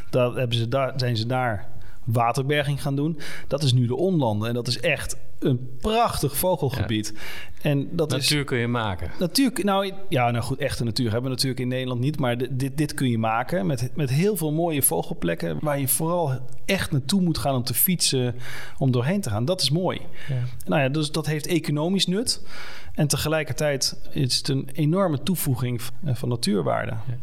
Daar 0.10 0.34
hebben 0.34 0.58
ze 0.58 0.68
daar, 0.68 0.94
zijn 0.96 1.18
ze 1.18 1.26
daar 1.26 1.68
waterberging 2.08 2.82
gaan 2.82 2.96
doen. 2.96 3.20
Dat 3.48 3.64
is 3.64 3.74
nu 3.74 3.88
de 3.88 3.96
onlanden. 3.96 4.48
En 4.48 4.54
dat 4.54 4.68
is 4.68 4.80
echt 4.80 5.18
een 5.40 5.70
prachtig 5.82 6.38
vogelgebied. 6.38 7.14
En 7.62 7.90
dat 7.92 8.10
natuur 8.10 8.40
is, 8.40 8.46
kun 8.46 8.58
je 8.58 8.68
maken. 8.68 9.12
Natuur, 9.20 9.52
nou 9.64 9.94
ja, 10.10 10.32
nou 10.32 10.44
goed, 10.44 10.58
echte 10.58 10.84
natuur 10.84 11.12
hebben 11.12 11.24
we 11.24 11.30
natuurlijk 11.30 11.62
in 11.62 11.68
Nederland 11.68 12.00
niet. 12.00 12.20
Maar 12.20 12.38
dit, 12.58 12.78
dit 12.78 12.94
kun 12.94 13.10
je 13.10 13.18
maken 13.18 13.66
met, 13.66 13.92
met 13.96 14.10
heel 14.10 14.38
veel 14.38 14.52
mooie 14.52 14.84
vogelplekken. 14.84 15.58
Waar 15.62 15.80
je 15.80 15.88
vooral 15.88 16.40
echt 16.66 16.92
naartoe 16.92 17.22
moet 17.22 17.38
gaan 17.38 17.56
om 17.56 17.64
te 17.64 17.74
fietsen, 17.74 18.36
om 18.78 18.92
doorheen 18.92 19.22
te 19.22 19.30
gaan. 19.30 19.46
Dat 19.46 19.62
is 19.62 19.70
mooi. 19.70 20.02
Ja. 20.30 20.36
Nou 20.66 20.82
ja, 20.82 20.90
dus 20.90 21.12
dat 21.12 21.26
heeft 21.26 21.48
economisch 21.48 22.08
nut. 22.08 22.46
En 22.94 23.08
tegelijkertijd 23.08 24.00
is 24.12 24.38
het 24.38 24.48
een 24.48 24.70
enorme 24.74 25.24
toevoeging 25.24 25.82
van 26.04 26.30
natuurwaarde. 26.30 26.92
Ja. 26.92 27.18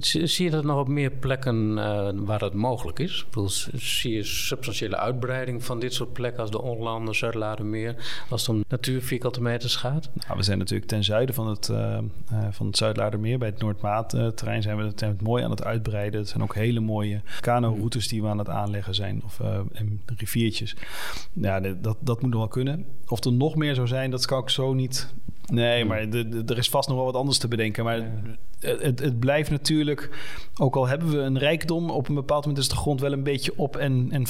Zie 0.00 0.44
je 0.44 0.50
dat 0.50 0.64
nog 0.64 0.78
op 0.80 0.88
meer 0.88 1.10
plekken 1.10 1.70
uh, 1.70 2.08
waar 2.14 2.40
het 2.40 2.54
mogelijk 2.54 2.98
is? 2.98 3.24
Bedoel, 3.30 3.48
zie 3.74 4.14
je 4.14 4.24
substantiële 4.24 4.96
uitbreiding 4.96 5.64
van 5.64 5.80
dit 5.80 5.94
soort 5.94 6.12
plekken 6.12 6.40
als 6.40 6.50
de 6.50 6.62
Onlanden, 6.62 7.14
Zuid-Ladermeer, 7.14 7.94
als 8.28 8.40
het 8.40 8.50
om 8.50 8.64
natuurvierkante 8.68 9.42
meters 9.42 9.76
gaat? 9.76 10.10
Nou, 10.14 10.36
we 10.36 10.42
zijn 10.42 10.58
natuurlijk 10.58 10.88
ten 10.88 11.04
zuiden 11.04 11.34
van 11.34 11.48
het, 11.48 11.68
uh, 11.68 11.98
uh, 12.32 12.46
van 12.50 12.66
het 12.66 13.38
bij 13.38 13.48
het 13.48 13.58
Noordmaat-terrein 13.58 14.62
zijn 14.62 14.76
we 14.76 14.84
het, 14.84 15.00
het 15.00 15.22
mooi 15.22 15.44
aan 15.44 15.50
het 15.50 15.64
uitbreiden. 15.64 16.20
Het 16.20 16.28
zijn 16.28 16.42
ook 16.42 16.54
hele 16.54 16.80
mooie 16.80 17.20
kano-routes 17.40 18.08
die 18.08 18.22
we 18.22 18.28
aan 18.28 18.38
het 18.38 18.48
aanleggen 18.48 18.94
zijn, 18.94 19.22
of 19.24 19.40
en 19.72 20.02
riviertjes. 20.16 20.76
Ja, 21.32 21.60
dat, 21.60 21.96
dat 22.00 22.22
moet 22.22 22.30
nog 22.30 22.40
wel 22.40 22.48
kunnen. 22.48 22.86
Of 23.06 23.24
er 23.24 23.32
nog 23.32 23.56
meer 23.56 23.74
zou 23.74 23.86
zijn, 23.86 24.10
dat 24.10 24.26
kan 24.26 24.42
ik 24.42 24.48
zo 24.48 24.74
niet 24.74 25.14
Nee, 25.52 25.84
maar 25.84 25.98
er 26.46 26.58
is 26.58 26.68
vast 26.68 26.88
nog 26.88 26.96
wel 26.96 27.06
wat 27.06 27.14
anders 27.14 27.38
te 27.38 27.48
bedenken. 27.48 27.84
Maar 27.84 28.10
het, 28.60 29.00
het, 29.00 29.18
blijft 29.18 29.50
natuurlijk, 29.50 30.10
ook 30.58 30.76
al 30.76 30.88
hebben 30.88 31.10
we 31.10 31.18
een 31.18 31.38
rijkdom, 31.38 31.90
op 31.90 32.08
een 32.08 32.14
bepaald 32.14 32.44
moment 32.44 32.62
is 32.62 32.68
de 32.68 32.76
grond 32.76 33.00
wel 33.00 33.12
een 33.12 33.22
beetje 33.22 33.52
op 33.56 33.76
en, 33.76 34.08
en, 34.10 34.26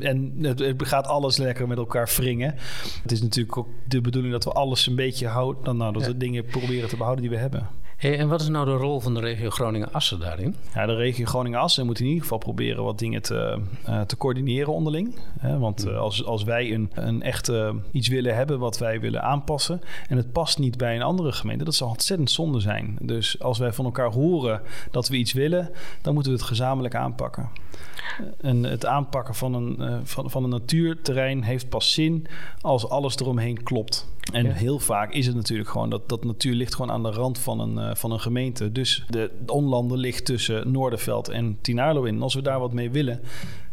en, 0.00 0.34
het, 0.40 0.86
gaat 0.86 1.06
alles 1.06 1.36
lekker 1.36 1.68
met 1.68 1.78
elkaar 1.78 2.12
wringen. 2.16 2.54
Het 3.02 3.12
is 3.12 3.22
natuurlijk 3.22 3.56
ook 3.56 3.68
de 3.88 4.00
bedoeling 4.00 4.32
dat 4.32 4.44
we 4.44 4.52
alles 4.52 4.86
een 4.86 4.96
beetje 4.96 5.26
houden, 5.26 5.76
nou, 5.76 5.92
dat 5.92 6.06
we 6.06 6.16
dingen 6.16 6.44
proberen 6.44 6.88
te 6.88 6.96
behouden 6.96 7.22
die 7.22 7.34
we 7.34 7.40
hebben 7.40 7.68
en 8.10 8.28
wat 8.28 8.40
is 8.40 8.48
nou 8.48 8.64
de 8.64 8.72
rol 8.72 9.00
van 9.00 9.14
de 9.14 9.20
regio 9.20 9.50
Groningen-Assen 9.50 10.20
daarin? 10.20 10.56
Ja, 10.74 10.86
de 10.86 10.94
regio 10.94 11.24
Groningen-Assen 11.24 11.86
moet 11.86 12.00
in 12.00 12.06
ieder 12.06 12.22
geval 12.22 12.38
proberen 12.38 12.84
wat 12.84 12.98
dingen 12.98 13.22
te, 13.22 13.58
uh, 13.88 14.00
te 14.00 14.16
coördineren 14.16 14.72
onderling. 14.72 15.14
Hè? 15.38 15.58
Want 15.58 15.86
uh, 15.86 15.98
als, 15.98 16.24
als 16.24 16.42
wij 16.42 16.72
een, 16.72 16.90
een 16.94 17.22
echte 17.22 17.74
iets 17.90 18.08
willen 18.08 18.34
hebben 18.34 18.58
wat 18.58 18.78
wij 18.78 19.00
willen 19.00 19.22
aanpassen 19.22 19.80
en 20.08 20.16
het 20.16 20.32
past 20.32 20.58
niet 20.58 20.76
bij 20.76 20.94
een 20.94 21.02
andere 21.02 21.32
gemeente, 21.32 21.64
dat 21.64 21.74
zou 21.74 21.90
ontzettend 21.90 22.30
zonde 22.30 22.60
zijn. 22.60 22.96
Dus 23.00 23.40
als 23.40 23.58
wij 23.58 23.72
van 23.72 23.84
elkaar 23.84 24.12
horen 24.12 24.60
dat 24.90 25.08
we 25.08 25.16
iets 25.16 25.32
willen, 25.32 25.70
dan 26.00 26.14
moeten 26.14 26.32
we 26.32 26.38
het 26.38 26.46
gezamenlijk 26.46 26.94
aanpakken. 26.94 27.48
En 28.40 28.62
het 28.62 28.86
aanpakken 28.86 29.34
van 29.34 29.54
een, 29.54 30.00
van, 30.06 30.30
van 30.30 30.44
een 30.44 30.50
natuurterrein 30.50 31.42
heeft 31.42 31.68
pas 31.68 31.92
zin 31.92 32.26
als 32.60 32.88
alles 32.88 33.16
eromheen 33.18 33.62
klopt. 33.62 34.11
En 34.32 34.52
heel 34.52 34.78
vaak 34.78 35.12
is 35.12 35.26
het 35.26 35.34
natuurlijk 35.34 35.68
gewoon 35.68 35.90
dat, 35.90 36.08
dat 36.08 36.24
natuur 36.24 36.54
ligt 36.54 36.74
gewoon 36.74 36.90
aan 36.90 37.02
de 37.02 37.10
rand 37.10 37.38
van 37.38 37.60
een, 37.60 37.88
uh, 37.88 37.94
van 37.94 38.12
een 38.12 38.20
gemeente. 38.20 38.72
Dus 38.72 39.04
de, 39.08 39.30
de 39.44 39.52
onlanden 39.52 39.98
ligt 39.98 40.24
tussen 40.24 40.72
Noorderveld 40.72 41.28
en 41.28 41.58
Tinarlo 41.60 42.02
in. 42.02 42.22
als 42.22 42.34
we 42.34 42.42
daar 42.42 42.60
wat 42.60 42.72
mee 42.72 42.90
willen, 42.90 43.20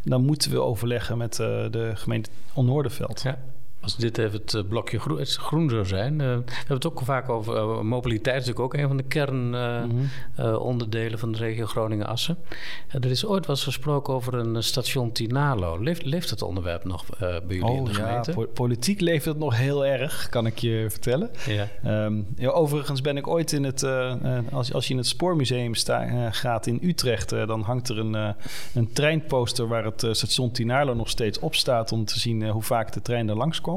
dan 0.02 0.24
moeten 0.24 0.50
we 0.50 0.60
overleggen 0.60 1.18
met 1.18 1.38
uh, 1.38 1.46
de 1.70 1.92
gemeente 1.94 2.30
Noorderveld. 2.54 3.22
Ja. 3.22 3.38
Als 3.82 3.96
dit 3.96 4.18
even 4.18 4.40
het 4.40 4.54
eh, 4.54 4.62
blokje 4.68 4.98
groen, 4.98 5.18
het 5.18 5.34
groen 5.34 5.70
zou 5.70 5.86
zijn. 5.86 6.12
Uh, 6.12 6.18
we 6.18 6.24
hebben 6.46 6.76
het 6.76 6.86
ook 6.86 7.00
vaak 7.02 7.28
over 7.28 7.56
uh, 7.56 7.80
mobiliteit. 7.80 8.40
is 8.40 8.46
natuurlijk 8.46 8.74
ook 8.74 8.80
een 8.80 8.88
van 8.88 8.96
de 8.96 9.02
kernonderdelen 9.02 11.02
mm 11.02 11.08
-hmm. 11.08 11.18
van 11.18 11.32
de 11.32 11.38
regio 11.38 11.66
Groningen-Assen. 11.66 12.38
er 12.88 13.10
is 13.10 13.26
ooit 13.26 13.46
was 13.46 13.64
gesproken 13.64 14.14
over 14.14 14.34
een 14.34 14.62
station 14.62 15.12
Tinalo. 15.12 15.82
Leeft, 15.82 16.04
leeft 16.04 16.30
het 16.30 16.42
onderwerp 16.42 16.84
nog 16.84 17.04
bij 17.18 17.40
jullie 17.48 17.64
oh, 17.64 17.76
in 17.76 17.84
de 17.84 17.94
gemeente? 17.94 18.32
Ja, 18.36 18.46
politiek 18.54 19.00
leeft 19.00 19.24
het 19.24 19.38
nog 19.38 19.56
heel 19.56 19.86
erg, 19.86 20.28
kan 20.28 20.46
ik 20.46 20.58
je 20.58 20.86
vertellen. 20.88 21.30
Ja. 21.46 21.68
Um, 22.04 22.26
ja 22.36 22.48
overigens 22.48 23.00
ben 23.00 23.16
ik 23.16 23.26
ooit 23.26 23.52
in 23.52 23.64
het... 23.64 23.82
als, 24.52 24.72
als 24.72 24.86
je 24.86 24.92
in 24.92 24.98
het 24.98 25.06
Spoormuseum 25.06 25.74
sta, 25.74 26.30
gaat 26.30 26.66
in 26.66 26.78
Utrecht... 26.82 27.28
dan 27.28 27.62
hangt 27.62 27.88
er 27.88 27.98
een, 27.98 28.34
een 28.74 28.92
treinposter 28.92 29.68
waar 29.68 29.84
het 29.84 30.06
station 30.10 30.50
Tinalo 30.50 30.94
nog 30.94 31.08
steeds 31.08 31.38
op 31.38 31.54
staat... 31.54 31.92
om 31.92 32.04
te 32.04 32.18
zien 32.18 32.48
hoe 32.48 32.62
vaak 32.62 32.92
de 32.92 33.02
trein 33.02 33.28
er 33.28 33.36
langs 33.36 33.60
komt. 33.60 33.69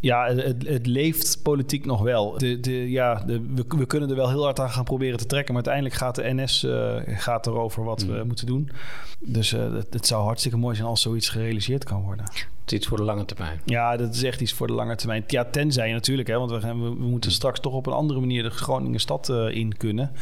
Ja, 0.00 0.34
het, 0.34 0.66
het 0.68 0.86
leeft 0.86 1.42
politiek 1.42 1.84
nog 1.86 2.02
wel. 2.02 2.38
De, 2.38 2.60
de, 2.60 2.90
ja, 2.90 3.14
de, 3.26 3.40
we, 3.54 3.64
we, 3.68 3.86
kunnen 3.86 4.10
er 4.10 4.16
wel 4.16 4.28
heel 4.28 4.42
hard 4.42 4.60
aan 4.60 4.70
gaan 4.70 4.84
proberen 4.84 5.18
te 5.18 5.26
trekken. 5.26 5.54
Maar 5.54 5.62
uiteindelijk 5.64 6.02
gaat 6.02 6.14
de 6.14 6.42
NS 6.42 6.64
uh, 6.64 6.96
gaat 7.06 7.46
erover 7.46 7.84
wat 7.84 8.02
we 8.02 8.12
mm. 8.12 8.26
moeten 8.26 8.46
doen. 8.46 8.70
Dus 9.18 9.52
uh, 9.52 9.74
het, 9.74 9.92
het, 9.92 10.06
zou 10.06 10.24
hartstikke 10.24 10.56
mooi 10.56 10.74
zijn 10.76 10.88
als 10.88 11.02
zoiets 11.02 11.28
gerealiseerd 11.28 11.84
kan 11.84 12.02
worden. 12.02 12.24
Het 12.24 12.72
is 12.72 12.78
iets 12.78 12.86
voor 12.86 12.96
de 12.96 13.04
lange 13.04 13.24
termijn. 13.24 13.60
Ja, 13.64 13.96
dat 13.96 14.14
is 14.14 14.22
echt 14.22 14.40
iets 14.40 14.52
voor 14.52 14.66
de 14.66 14.72
lange 14.72 14.96
termijn. 14.96 15.24
Ja, 15.26 15.44
tenzij 15.44 15.92
natuurlijk, 15.92 16.28
hè, 16.28 16.38
want 16.38 16.50
we, 16.50 16.60
gaan, 16.60 16.82
we, 16.82 16.88
we 16.88 17.04
moeten 17.04 17.30
mm. 17.30 17.36
straks 17.36 17.60
toch 17.60 17.72
op 17.72 17.86
een 17.86 17.92
andere 17.92 18.20
manier 18.20 18.42
de 18.42 18.50
Groningen 18.50 19.00
stad 19.00 19.28
uh, 19.28 19.56
in 19.56 19.76
kunnen. 19.76 20.12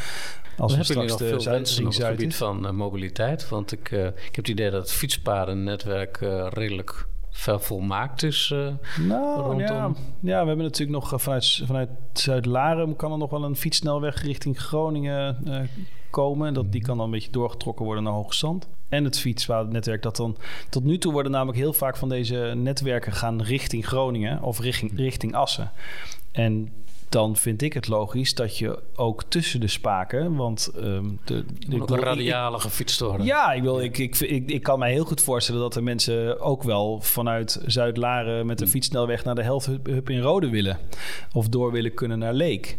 Als 0.57 0.73
we, 0.73 0.79
we 0.79 0.85
straks 0.85 1.17
de 1.17 1.41
Zuid 1.41 1.79
op 1.81 1.87
het 1.87 2.05
gebied 2.05 2.35
van 2.35 2.75
mobiliteit. 2.75 3.49
Want 3.49 3.73
ik, 3.73 3.91
ik 3.91 4.15
heb 4.15 4.35
het 4.35 4.49
idee 4.49 4.71
dat 4.71 4.81
het 4.81 4.93
fietspadennetwerk 4.93 6.19
redelijk 6.49 7.07
vervolmaakt 7.33 8.23
is 8.23 8.51
uh, 8.55 8.69
nou, 9.09 9.41
rondom? 9.41 9.59
Ja. 9.59 9.93
ja, 10.21 10.41
we 10.41 10.47
hebben 10.47 10.57
natuurlijk 10.57 10.99
nog 10.99 11.13
uh, 11.13 11.19
vanuit, 11.19 11.63
vanuit 11.65 11.89
Zuid-Laren... 12.13 12.97
kan 12.97 13.13
er 13.13 13.19
nog 13.19 13.31
wel 13.31 13.45
een 13.45 13.57
fietssnelweg 13.57 14.23
richting 14.23 14.61
Groningen 14.61 15.39
uh, 15.45 15.61
komen. 16.11 16.55
Dat, 16.55 16.73
die 16.73 16.83
kan 16.83 16.97
dan 16.97 17.07
een 17.07 17.13
beetje 17.13 17.31
doorgetrokken 17.31 17.85
worden 17.85 18.05
naar 18.05 18.13
Hoge 18.13 18.35
Zand. 18.35 18.69
En 18.89 19.05
het 19.05 19.19
fietsnetwerk 19.19 20.03
dat 20.03 20.17
dan... 20.17 20.37
Tot 20.69 20.85
nu 20.85 20.99
toe 20.99 21.13
worden 21.13 21.33
namelijk 21.33 21.59
heel 21.59 21.73
vaak 21.73 21.97
van 21.97 22.09
deze 22.09 22.53
netwerken 22.57 23.13
gaan 23.13 23.43
richting 23.43 23.87
Groningen... 23.87 24.43
of 24.43 24.61
richting, 24.61 24.97
richting 24.97 25.35
Assen. 25.35 25.71
En 26.33 26.73
dan 27.13 27.37
vind 27.37 27.63
ik 27.63 27.73
het 27.73 27.89
logisch 27.89 28.35
dat 28.35 28.59
je 28.59 28.79
ook 28.95 29.25
tussen 29.29 29.61
de 29.61 29.69
spaken, 29.69 30.35
want 30.37 30.71
um, 30.77 31.21
de, 31.25 31.45
de, 31.69 31.85
de 31.87 31.97
radiale 31.97 32.59
gefietst 32.59 33.01
worden. 33.01 33.27
Ja, 33.27 33.53
ik, 33.53 33.63
wil, 33.63 33.81
ik, 33.81 33.99
ik, 33.99 34.21
ik, 34.21 34.51
ik, 34.51 34.63
kan 34.63 34.79
mij 34.79 34.93
heel 34.93 35.05
goed 35.05 35.21
voorstellen 35.21 35.61
dat 35.61 35.77
er 35.77 35.83
mensen 35.83 36.41
ook 36.41 36.63
wel 36.63 37.01
vanuit 37.01 37.61
Zuid-Laren 37.67 38.47
met 38.47 38.59
de 38.59 38.65
hmm. 38.65 38.73
fietssnelweg 38.73 39.25
naar 39.25 39.35
de 39.35 39.43
Helft-Hub 39.43 40.11
in 40.11 40.21
Rode 40.21 40.51
willen. 40.51 40.79
Of 41.33 41.49
door 41.49 41.73
willen 41.73 41.95
kunnen 41.95 42.19
naar 42.19 42.35
Leek. 42.35 42.77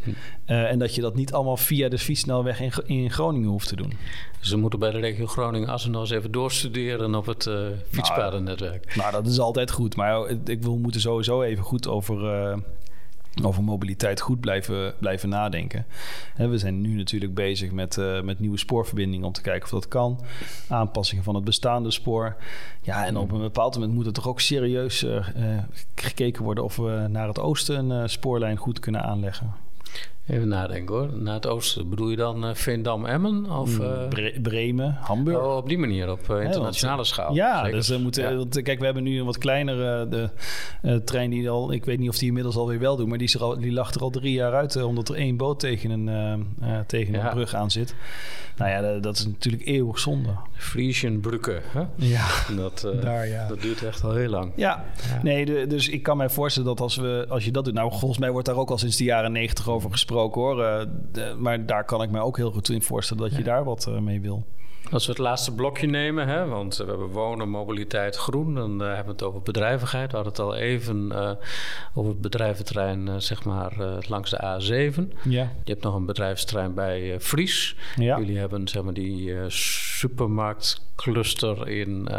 Uh, 0.48 0.72
en 0.72 0.80
dat 0.80 0.96
je 0.96 1.02
dat 1.02 1.16
niet 1.16 1.34
allemaal 1.34 1.58
via 1.58 1.90
de 1.90 1.98
fietssnelweg 1.98 2.60
in, 2.60 2.72
in 2.86 3.12
Groningen 3.12 3.50
hoeft 3.50 3.68
te 3.68 3.76
doen. 3.76 3.94
Ze 4.40 4.58
moeten 4.58 4.80
bij 4.80 4.92
de 4.92 5.00
regio 5.00 5.26
Groningen-Assen 5.26 5.92
nog 5.92 6.02
eens 6.02 6.12
even 6.12 6.32
doorstuderen 6.32 7.16
op 7.16 7.26
het 7.26 7.46
uh, 7.46 7.56
fietspadennetwerk. 7.90 8.86
Nou, 8.86 9.12
nou, 9.12 9.24
dat 9.24 9.32
is 9.32 9.40
altijd 9.40 9.72
goed. 9.72 9.96
Maar 9.96 10.30
ik, 10.46 10.62
wil 10.62 10.78
moeten 10.78 11.02
sowieso 11.02 11.42
even 11.42 11.64
goed 11.64 11.88
over... 11.88 12.24
Uh, 12.24 12.58
over 13.42 13.64
mobiliteit 13.64 14.22
goed 14.22 14.40
blijven, 14.40 14.94
blijven 15.00 15.30
nadenken. 15.30 15.86
we 16.36 16.58
zijn 16.58 16.82
nu 16.82 16.96
natuurlijk 16.96 17.34
bezig 17.34 17.72
met, 17.72 17.98
uh, 17.98 18.22
met 18.22 18.40
nieuwe 18.40 18.58
spoorverbindingen 18.58 19.26
om 19.26 19.34
te 19.34 19.42
kijken 19.42 19.64
of 19.64 19.70
dat 19.70 19.88
kan. 19.88 20.20
Aanpassingen 20.68 21.24
van 21.24 21.36
het 21.36 21.44
bestaande 21.44 21.92
spoor. 21.92 22.36
Ja, 22.82 23.06
en 23.06 23.18
op 23.18 23.32
een 23.32 23.42
bepaald 23.42 23.74
moment 23.74 23.94
moet 23.94 24.06
er 24.06 24.14
toch 24.14 24.28
ook 24.28 24.42
serieus 24.42 25.04
uh, 25.04 25.26
gekeken 25.96 26.44
worden 26.44 26.64
of 26.64 26.76
we 26.76 27.06
naar 27.10 27.28
het 27.28 27.40
oosten 27.40 27.90
een 27.90 28.10
spoorlijn 28.10 28.58
goed 28.58 28.80
kunnen 28.80 29.04
aanleggen. 29.04 29.63
Even 30.28 30.48
nadenken 30.48 30.96
hoor. 30.96 31.10
Naar 31.14 31.34
het 31.34 31.48
oosten. 31.48 31.90
Bedoel 31.90 32.10
je 32.10 32.16
dan 32.16 32.46
uh, 32.46 32.54
Veendam-Emmen? 32.54 33.52
Of, 33.52 33.80
uh... 33.80 34.08
Bremen, 34.42 34.98
Hamburg? 35.02 35.38
Oh, 35.38 35.56
op 35.56 35.70
die 35.70 35.78
manier, 35.78 36.12
op 36.12 36.30
uh, 36.32 36.44
internationale 36.44 36.98
ja, 36.98 37.04
schaal. 37.04 37.34
Ja, 37.34 37.64
dus 37.64 37.88
we 37.88 37.98
moeten... 37.98 38.24
Ja. 38.24 38.36
Want, 38.36 38.62
kijk, 38.62 38.80
we 38.80 38.86
hebben 38.86 39.04
nu 39.04 39.20
een 39.20 39.26
wat 39.26 39.38
kleinere 39.38 40.08
de, 40.08 41.02
trein 41.04 41.30
die 41.30 41.50
al... 41.50 41.74
Ik 41.74 41.86
weet 41.86 42.00
niet 42.00 42.10
of 42.10 42.18
die 42.18 42.28
inmiddels 42.28 42.56
alweer 42.56 42.80
wel 42.80 42.96
doet... 42.96 43.08
maar 43.08 43.18
die, 43.18 43.28
is 43.28 43.34
er 43.34 43.42
al, 43.42 43.60
die 43.60 43.72
lag 43.72 43.94
er 43.94 44.02
al 44.02 44.10
drie 44.10 44.34
jaar 44.34 44.54
uit... 44.54 44.84
omdat 44.84 45.10
er 45.10 45.16
één 45.16 45.38
boot 45.38 45.60
tegen 45.60 45.90
een, 45.90 46.46
tegen 46.88 47.14
een 47.14 47.30
brug 47.30 47.56
aan 47.56 47.72
zit. 47.72 47.96
Nou 48.58 48.72
ja, 48.72 49.00
dat, 49.00 49.18
is 49.18 49.26
natuurlijk 49.26 49.66
eeuwig 49.66 50.00
zonde. 50.00 50.30
Friesienbrücke, 50.54 51.62
hè? 51.66 51.82
Ja, 51.96 52.28
dat, 52.56 52.88
Daar, 53.02 53.28
ja. 53.28 53.48
dat 53.48 53.62
duurt 53.62 53.84
echt 53.84 54.04
al 54.04 54.14
heel 54.14 54.30
lang. 54.30 54.52
Ja, 54.56 54.86
nee, 55.24 55.46
de, 55.46 55.68
dus 55.68 55.90
ik 55.90 56.04
kan 56.04 56.18
mij 56.18 56.30
voorstellen 56.30 56.70
dat 56.70 56.82
als, 56.82 56.96
we, 56.96 57.26
als 57.30 57.46
je 57.46 57.52
dat 57.52 57.66
doet... 57.66 57.74
Nou, 57.74 57.92
volgens 57.92 58.20
mij 58.20 58.32
wordt 58.32 58.48
daar 58.48 58.56
ook 58.56 58.70
al 58.70 58.78
sinds 58.78 58.98
de 58.98 59.04
jaren 59.04 59.32
negentig 59.32 59.70
over 59.70 59.92
gesproken 59.92 60.12
hoor. 60.14 60.64
Eh, 60.64 61.36
maar 61.38 61.66
daar 61.66 61.86
kan 61.86 62.02
ik 62.02 62.12
me 62.12 62.20
ook 62.20 62.38
heel 62.38 62.52
goed 62.52 62.70
in 62.70 62.82
voorstellen 62.82 63.24
dat 63.24 63.38
je 63.38 63.44
daar 63.44 63.64
wat 63.64 63.88
eh, 63.88 64.00
mee 64.00 64.22
wil. 64.22 64.46
Als 64.92 65.06
we 65.06 65.12
het 65.12 65.22
laatste 65.22 65.54
blokje 65.54 65.88
nemen, 65.88 66.28
hè, 66.28 66.46
want 66.46 66.78
we 66.78 66.86
hebben 66.86 67.08
wonen, 67.08 67.50
mobiliteit, 67.50 68.16
groen, 68.16 68.56
dan 68.56 68.82
uh, 68.82 68.88
hebben 68.88 69.06
we 69.06 69.12
het 69.12 69.24
over 69.24 69.42
bedrijvigheid. 69.42 70.12
We 70.12 70.16
hadden 70.16 70.34
het 70.34 70.42
al 70.42 70.56
even 70.56 71.10
uh, 71.12 71.32
over 71.94 72.12
het 72.12 72.22
bedrijventerrein, 72.22 73.08
uh, 73.08 73.14
zeg 73.18 73.44
maar, 73.44 73.74
langs 74.08 74.30
de 74.30 74.38
A7. 74.38 75.02
Ja. 75.24 75.52
Je 75.64 75.72
hebt 75.72 75.84
nog 75.84 75.96
een 75.96 76.06
bedrijventerrein 76.06 76.74
bij 76.74 77.20
Fries. 77.20 77.76
Ja. 77.96 78.20
Jullie 78.20 78.38
hebben, 78.38 78.68
zeg 78.68 78.84
maar, 78.84 78.94
die 78.94 79.34
supermarktcluster 79.48 81.68
in 81.68 82.10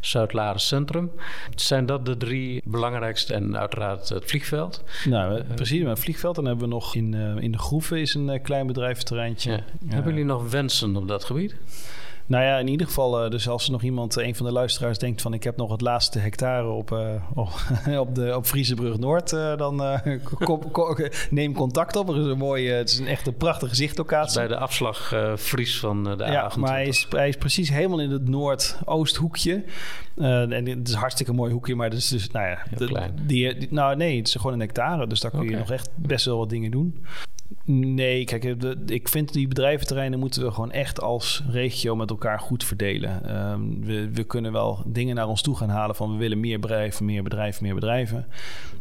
Zuid-Laren 0.00 0.60
Centrum. 0.60 1.10
Zijn 1.54 1.86
dat 1.86 2.06
de 2.06 2.16
drie 2.16 2.62
belangrijkste 2.64 3.34
en 3.34 3.58
uiteraard 3.58 4.08
het 4.08 4.24
vliegveld? 4.24 4.82
Nou, 5.04 5.42
precies, 5.42 5.80
maar 5.80 5.90
het 5.90 6.00
vliegveld. 6.00 6.34
Dan 6.34 6.44
hebben 6.44 6.64
we 6.64 6.70
nog 6.74 6.94
in, 6.94 7.14
in 7.40 7.52
de 7.52 7.58
Groeven 7.58 8.00
is 8.00 8.14
een 8.14 8.42
klein 8.42 8.66
bedrijventerreintje. 8.66 9.50
Ja. 9.50 9.62
Hebben 9.88 10.12
jullie 10.12 10.26
nog 10.26 10.50
wensen 10.50 10.96
op 10.96 11.08
dat 11.08 11.24
gebied? 11.24 11.54
Nou 12.26 12.44
ja, 12.44 12.58
in 12.58 12.68
ieder 12.68 12.86
geval, 12.86 13.24
uh, 13.24 13.30
dus 13.30 13.48
als 13.48 13.64
er 13.64 13.72
nog 13.72 13.82
iemand, 13.82 14.16
een 14.16 14.34
van 14.34 14.46
de 14.46 14.52
luisteraars, 14.52 14.98
denkt 14.98 15.22
van 15.22 15.34
ik 15.34 15.44
heb 15.44 15.56
nog 15.56 15.70
het 15.70 15.80
laatste 15.80 16.18
hectare 16.18 16.68
op, 16.68 16.90
uh, 16.90 17.98
op, 18.00 18.14
de, 18.14 18.36
op 18.36 18.46
Friesenbrug 18.46 18.98
Noord, 18.98 19.32
uh, 19.32 19.56
dan 19.56 20.00
neem 21.30 21.54
contact 21.54 21.96
op. 21.96 22.08
Er 22.08 22.20
is 22.20 22.26
een 22.26 22.38
mooie, 22.38 22.72
het 22.72 22.90
is 22.90 22.98
een 22.98 23.06
echt 23.06 23.26
een 23.26 23.36
prachtige 23.36 23.74
zichtlocatie. 23.74 24.38
Bij 24.38 24.48
de 24.48 24.56
afslag 24.56 25.14
Fries 25.38 25.78
van 25.78 26.04
de 26.04 26.24
Ja, 26.24 26.52
maar 26.58 26.70
hij 26.70 26.86
is, 26.86 27.06
hij 27.10 27.28
is 27.28 27.36
precies 27.36 27.68
helemaal 27.68 28.00
in 28.00 28.10
het 28.10 28.28
noordoosthoekje. 28.28 29.64
en 30.16 30.66
het 30.66 30.88
is 30.88 30.94
een 30.94 31.00
hartstikke 31.00 31.32
mooi 31.32 31.52
hoekje, 31.52 31.74
maar 31.74 31.88
het 31.88 31.98
is 31.98 32.08
dus, 32.08 32.30
nou 32.30 32.46
ja, 32.46 32.62
de, 32.76 32.86
klein. 32.86 33.18
Die, 33.22 33.66
nou 33.70 33.96
nee, 33.96 34.16
het 34.16 34.26
is 34.26 34.34
gewoon 34.34 34.52
een 34.52 34.60
hectare, 34.60 35.06
dus 35.06 35.20
daar 35.20 35.30
kun 35.30 35.48
je 35.48 35.56
nog 35.56 35.70
echt 35.70 35.88
best 35.94 36.24
wel 36.24 36.38
wat 36.38 36.50
dingen 36.50 36.70
doen. 36.70 37.04
Nee, 37.66 38.24
kijk, 38.24 38.44
ik 38.86 39.08
vind 39.08 39.32
die 39.32 39.48
bedrijventerreinen 39.48 40.18
moeten 40.18 40.42
we 40.42 40.50
gewoon 40.50 40.72
echt 40.72 41.00
als 41.00 41.42
regio 41.48 41.96
met 41.96 42.10
elkaar 42.10 42.40
goed 42.40 42.64
verdelen. 42.64 43.28
Ehm, 43.28 43.80
we, 43.80 44.10
we, 44.10 44.24
kunnen 44.24 44.52
wel 44.52 44.82
dingen 44.86 45.14
naar 45.14 45.28
ons 45.28 45.42
toe 45.42 45.56
gaan 45.56 45.68
halen 45.68 45.96
van 45.96 46.12
we 46.12 46.18
willen 46.18 46.40
meer 46.40 46.60
bedrijven, 46.60 47.04
meer 47.04 47.22
bedrijven, 47.22 47.62
meer 47.62 47.74
bedrijven. 47.74 48.26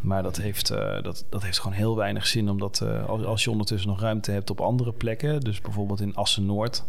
Maar 0.02 0.24
dat 0.24 0.38
heeft, 0.38 0.72
uh, 0.72 1.02
dat, 1.02 1.26
dat 1.30 1.44
heeft 1.44 1.60
gewoon 1.60 1.78
heel 1.78 1.96
weinig 1.96 2.28
zin, 2.28 2.50
omdat 2.50 2.82
uh, 2.84 3.10
als, 3.10 3.24
als, 3.24 3.44
je 3.44 3.52
ondertussen 3.52 3.90
nog 3.90 4.02
ruimte 4.02 4.32
hebt 4.32 4.50
op 4.50 4.62
andere 4.62 4.92
plekken, 4.92 5.40
dus 5.40 5.62
bijvoorbeeld 5.62 6.02
in 6.02 6.16
Assen-Noord, 6.16 6.84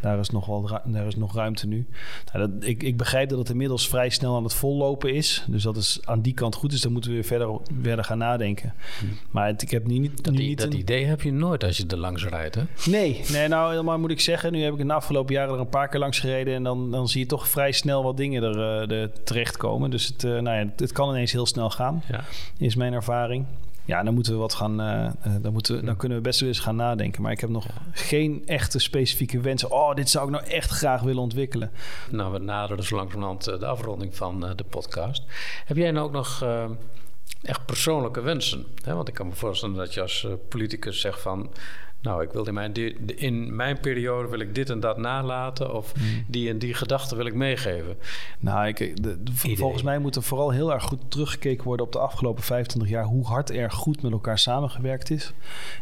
daar 0.00 0.18
is 0.18 0.30
nog, 0.30 0.46
wel, 0.46 0.70
daar 0.84 1.06
is 1.06 1.16
nog 1.16 1.34
ruimte 1.34 1.66
nu. 1.66 1.86
Nou, 2.32 2.48
dat, 2.48 2.68
ik, 2.68 2.82
ik 2.82 2.96
begrijp 2.96 3.28
dat 3.28 3.38
het 3.38 3.50
inmiddels 3.50 3.88
vrij 3.88 4.08
snel 4.08 4.36
aan 4.36 4.44
het 4.44 4.54
vollopen 4.54 5.14
is, 5.14 5.44
dus 5.48 5.62
dat 5.62 5.76
is 5.76 6.00
aan 6.04 6.20
die 6.20 6.34
kant 6.34 6.54
goed. 6.54 6.70
Dus 6.70 6.80
daar 6.80 6.92
moeten 6.92 7.10
we 7.10 7.16
weer 7.16 7.26
verder, 7.26 7.60
verder 7.82 8.04
gaan 8.04 8.18
nadenken. 8.18 8.74
Hm. 9.00 9.06
Maar 9.30 9.46
het, 9.46 9.62
ik 9.62 9.70
heb 9.70 9.86
niet... 9.86 10.24
Dat, 10.24 10.34
niet 10.34 10.58
dat 10.58 10.74
idee 10.74 11.04
heb 11.14 11.22
je 11.22 11.32
nooit 11.32 11.64
als 11.64 11.76
je 11.76 11.86
er 11.86 11.96
langs 11.96 12.24
rijdt, 12.24 12.54
hè? 12.54 12.62
Nee, 12.84 13.20
nee 13.32 13.48
nou 13.48 13.70
helemaal 13.70 13.98
moet 13.98 14.10
ik 14.10 14.20
zeggen. 14.20 14.52
Nu 14.52 14.62
heb 14.62 14.72
ik 14.72 14.78
in 14.78 14.86
de 14.86 14.92
afgelopen 14.92 15.34
jaren 15.34 15.54
er 15.54 15.60
een 15.60 15.68
paar 15.68 15.88
keer 15.88 16.00
langs 16.00 16.18
gereden... 16.18 16.54
en 16.54 16.62
dan, 16.62 16.90
dan 16.90 17.08
zie 17.08 17.20
je 17.20 17.26
toch 17.26 17.48
vrij 17.48 17.72
snel 17.72 18.02
wat 18.02 18.16
dingen 18.16 18.42
er, 18.42 18.88
uh, 18.88 19.00
er 19.00 19.10
terechtkomen. 19.24 19.90
Dus 19.90 20.06
het, 20.06 20.22
uh, 20.22 20.40
nou 20.40 20.58
ja, 20.58 20.72
het 20.76 20.92
kan 20.92 21.08
ineens 21.08 21.32
heel 21.32 21.46
snel 21.46 21.70
gaan, 21.70 22.02
ja. 22.08 22.24
is 22.58 22.74
mijn 22.74 22.92
ervaring. 22.92 23.46
Ja, 23.84 24.02
dan 24.02 24.14
moeten 24.14 24.32
we 24.32 24.38
wat 24.38 24.54
gaan. 24.54 24.80
Uh, 24.80 25.10
dan, 25.40 25.52
moeten 25.52 25.76
we, 25.76 25.84
dan 25.84 25.96
kunnen 25.96 26.18
we 26.18 26.24
best 26.24 26.40
wel 26.40 26.48
eens 26.48 26.58
gaan 26.58 26.76
nadenken. 26.76 27.22
Maar 27.22 27.32
ik 27.32 27.40
heb 27.40 27.50
nog 27.50 27.66
geen 27.92 28.42
echte 28.46 28.78
specifieke 28.78 29.40
wensen. 29.40 29.70
Oh, 29.70 29.94
dit 29.94 30.10
zou 30.10 30.24
ik 30.24 30.30
nou 30.30 30.44
echt 30.44 30.70
graag 30.70 31.00
willen 31.00 31.22
ontwikkelen. 31.22 31.70
Nou, 32.10 32.32
we 32.32 32.38
naderen 32.38 32.76
dus 32.76 32.90
langzamerhand 32.90 33.44
de 33.44 33.66
afronding 33.66 34.16
van 34.16 34.40
de 34.56 34.64
podcast. 34.70 35.22
Heb 35.64 35.76
jij 35.76 35.90
nou 35.90 36.06
ook 36.06 36.12
nog 36.12 36.44
echt 37.42 37.66
persoonlijke 37.66 38.20
wensen. 38.20 38.66
Hè? 38.84 38.94
Want 38.94 39.08
ik 39.08 39.14
kan 39.14 39.26
me 39.26 39.34
voorstellen 39.34 39.76
dat 39.76 39.94
je 39.94 40.00
als 40.00 40.22
uh, 40.22 40.32
politicus 40.48 41.00
zegt 41.00 41.20
van... 41.20 41.50
nou, 42.02 42.22
ik 42.22 42.32
wil 42.32 42.44
in 42.44 42.54
mijn, 42.54 42.74
in 43.16 43.56
mijn 43.56 43.80
periode 43.80 44.28
wil 44.28 44.40
ik 44.40 44.54
dit 44.54 44.70
en 44.70 44.80
dat 44.80 44.98
nalaten... 44.98 45.74
of 45.74 45.92
hmm. 45.92 46.24
die 46.28 46.48
en 46.48 46.58
die 46.58 46.74
gedachten 46.74 47.16
wil 47.16 47.26
ik 47.26 47.34
meegeven. 47.34 47.96
Nou, 48.38 48.66
ik, 48.66 49.02
de, 49.02 49.18
volgens 49.34 49.82
mij 49.82 49.98
moet 49.98 50.16
er 50.16 50.22
vooral 50.22 50.50
heel 50.50 50.72
erg 50.72 50.82
goed 50.82 51.10
teruggekeken 51.10 51.64
worden... 51.64 51.86
op 51.86 51.92
de 51.92 51.98
afgelopen 51.98 52.42
25 52.42 52.90
jaar... 52.90 53.04
hoe 53.04 53.26
hard 53.26 53.50
er 53.50 53.70
goed 53.70 54.02
met 54.02 54.12
elkaar 54.12 54.38
samengewerkt 54.38 55.10
is. 55.10 55.32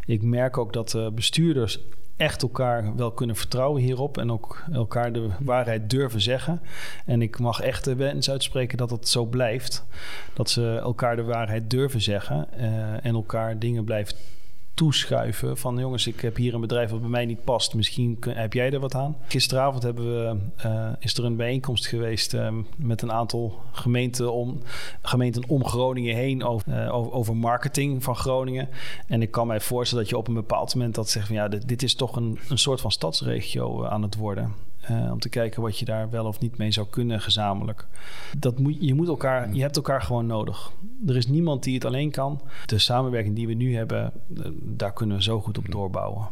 Ik 0.06 0.22
merk 0.22 0.58
ook 0.58 0.72
dat 0.72 0.94
uh, 0.94 1.08
bestuurders 1.08 1.78
echt 2.16 2.42
elkaar 2.42 2.96
wel 2.96 3.12
kunnen 3.12 3.36
vertrouwen 3.36 3.82
hierop 3.82 4.18
en 4.18 4.32
ook 4.32 4.64
elkaar 4.72 5.12
de 5.12 5.28
waarheid 5.40 5.90
durven 5.90 6.20
zeggen. 6.20 6.60
En 7.06 7.22
ik 7.22 7.38
mag 7.38 7.60
echt 7.60 7.84
de 7.84 7.94
wens 7.94 8.30
uitspreken 8.30 8.78
dat 8.78 8.90
het 8.90 9.08
zo 9.08 9.24
blijft. 9.24 9.84
Dat 10.34 10.50
ze 10.50 10.78
elkaar 10.82 11.16
de 11.16 11.24
waarheid 11.24 11.70
durven 11.70 12.00
zeggen 12.00 12.48
uh, 12.56 13.04
en 13.06 13.14
elkaar 13.14 13.58
dingen 13.58 13.84
blijven 13.84 14.16
toeschuiven. 14.74 15.56
Van 15.56 15.78
jongens, 15.78 16.06
ik 16.06 16.20
heb 16.20 16.36
hier 16.36 16.54
een 16.54 16.60
bedrijf 16.60 16.90
wat 16.90 17.00
bij 17.00 17.08
mij 17.08 17.26
niet 17.26 17.44
past. 17.44 17.74
Misschien 17.74 18.18
heb 18.28 18.52
jij 18.52 18.70
er 18.70 18.80
wat 18.80 18.94
aan. 18.94 19.16
Gisteravond 19.28 19.82
hebben 19.82 20.04
we, 20.04 20.36
uh, 20.66 20.88
is 20.98 21.14
er 21.14 21.24
een 21.24 21.36
bijeenkomst 21.36 21.86
geweest 21.86 22.34
uh, 22.34 22.54
met 22.76 23.02
een 23.02 23.12
aantal 23.12 23.60
gemeenten 23.72 24.32
om, 24.32 24.60
gemeenten 25.02 25.48
om 25.48 25.64
Groningen 25.64 26.14
heen 26.14 26.44
over, 26.44 26.84
uh, 26.84 27.14
over, 27.14 27.36
marketing 27.36 28.02
van 28.02 28.16
Groningen. 28.16 28.68
En 29.06 29.22
ik 29.22 29.30
kan 29.30 29.46
mij 29.46 29.60
voorstellen 29.60 30.04
dat 30.04 30.12
je 30.12 30.18
op 30.18 30.28
een 30.28 30.34
bepaald 30.34 30.74
moment 30.74 30.94
dat 30.94 31.08
zegt 31.08 31.26
van 31.26 31.36
ja, 31.36 31.48
dit, 31.48 31.68
dit 31.68 31.82
is 31.82 31.94
toch 31.94 32.16
een, 32.16 32.38
een 32.48 32.58
soort 32.58 32.80
van 32.80 32.90
stadsregio 32.90 33.84
aan 33.84 34.02
het 34.02 34.16
worden. 34.16 34.71
Uh, 34.90 35.12
om 35.12 35.18
te 35.18 35.28
kijken 35.28 35.62
wat 35.62 35.78
je 35.78 35.84
daar 35.84 36.10
wel 36.10 36.26
of 36.26 36.40
niet 36.40 36.58
mee 36.58 36.70
zou 36.70 36.86
kunnen 36.90 37.20
gezamenlijk. 37.20 37.86
Dat 38.38 38.58
moet, 38.58 38.76
je, 38.80 38.94
moet 38.94 39.08
elkaar, 39.08 39.54
je 39.54 39.60
hebt 39.60 39.76
elkaar 39.76 40.02
gewoon 40.02 40.26
nodig. 40.26 40.72
Er 41.06 41.16
is 41.16 41.26
niemand 41.26 41.62
die 41.62 41.74
het 41.74 41.84
alleen 41.84 42.10
kan. 42.10 42.40
De 42.66 42.78
samenwerking 42.78 43.36
die 43.36 43.46
we 43.46 43.54
nu 43.54 43.76
hebben, 43.76 44.12
uh, 44.28 44.46
daar 44.62 44.92
kunnen 44.92 45.16
we 45.16 45.22
zo 45.22 45.40
goed 45.40 45.58
op 45.58 45.70
doorbouwen. 45.70 46.28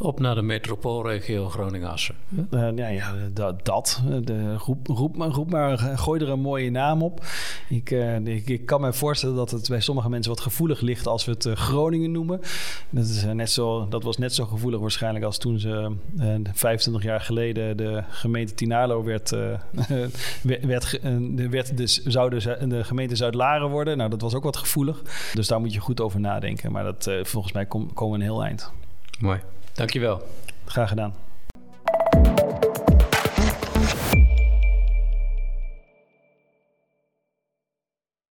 Op 0.00 0.20
naar 0.20 0.34
de 0.34 0.42
metropoolregio 0.42 1.48
Groningen-Assen. 1.48 2.14
Ja, 2.50 2.88
ja 2.88 3.14
dat. 3.32 3.64
dat. 3.64 4.02
De, 4.24 4.56
roep, 4.56 4.86
roep, 4.86 5.16
roep 5.16 5.50
maar, 5.50 5.78
gooi 5.78 6.20
er 6.20 6.28
een 6.28 6.40
mooie 6.40 6.70
naam 6.70 7.02
op. 7.02 7.24
Ik, 7.68 7.90
uh, 7.90 8.16
ik, 8.16 8.48
ik, 8.48 8.66
kan 8.66 8.80
me 8.80 8.92
voorstellen 8.92 9.36
dat 9.36 9.50
het 9.50 9.68
bij 9.68 9.80
sommige 9.80 10.08
mensen 10.08 10.32
wat 10.32 10.40
gevoelig 10.40 10.80
ligt 10.80 11.06
als 11.06 11.24
we 11.24 11.30
het 11.30 11.44
uh, 11.44 11.56
Groningen 11.56 12.12
noemen. 12.12 12.40
Dat, 12.90 13.04
is 13.04 13.24
net 13.24 13.50
zo, 13.50 13.88
dat 13.88 14.02
was 14.02 14.18
net 14.18 14.34
zo 14.34 14.44
gevoelig 14.44 14.80
waarschijnlijk 14.80 15.24
als 15.24 15.38
toen 15.38 15.58
ze 15.58 15.96
25 16.52 17.02
jaar 17.02 17.20
geleden 17.20 17.76
de 17.76 18.02
gemeente 18.08 18.54
Tinalo 18.54 19.04
werd, 19.04 19.30
werd, 20.62 21.00
werd 21.50 21.76
dus, 21.76 22.02
zou 22.02 22.38
de, 22.38 22.84
gemeente 22.84 23.16
Zuid-Laren 23.16 23.68
worden. 23.68 23.96
Nou, 23.96 24.10
dat 24.10 24.20
was 24.20 24.34
ook 24.34 24.44
wat 24.44 24.56
gevoelig. 24.56 25.02
Dus 25.34 25.46
daar 25.46 25.60
moet 25.60 25.72
je 25.72 25.80
goed 25.80 26.00
over 26.00 26.20
nadenken. 26.20 26.72
Maar 26.72 26.84
dat, 26.84 27.10
volgens 27.22 27.52
mij 27.52 27.66
kom, 27.66 27.92
komen 27.94 28.18
we 28.18 28.24
een 28.24 28.30
heel 28.30 28.44
eind. 28.44 28.72
Mooi. 29.18 29.40
Dankjewel. 29.74 30.22
Graag 30.64 30.88
gedaan. 30.88 31.14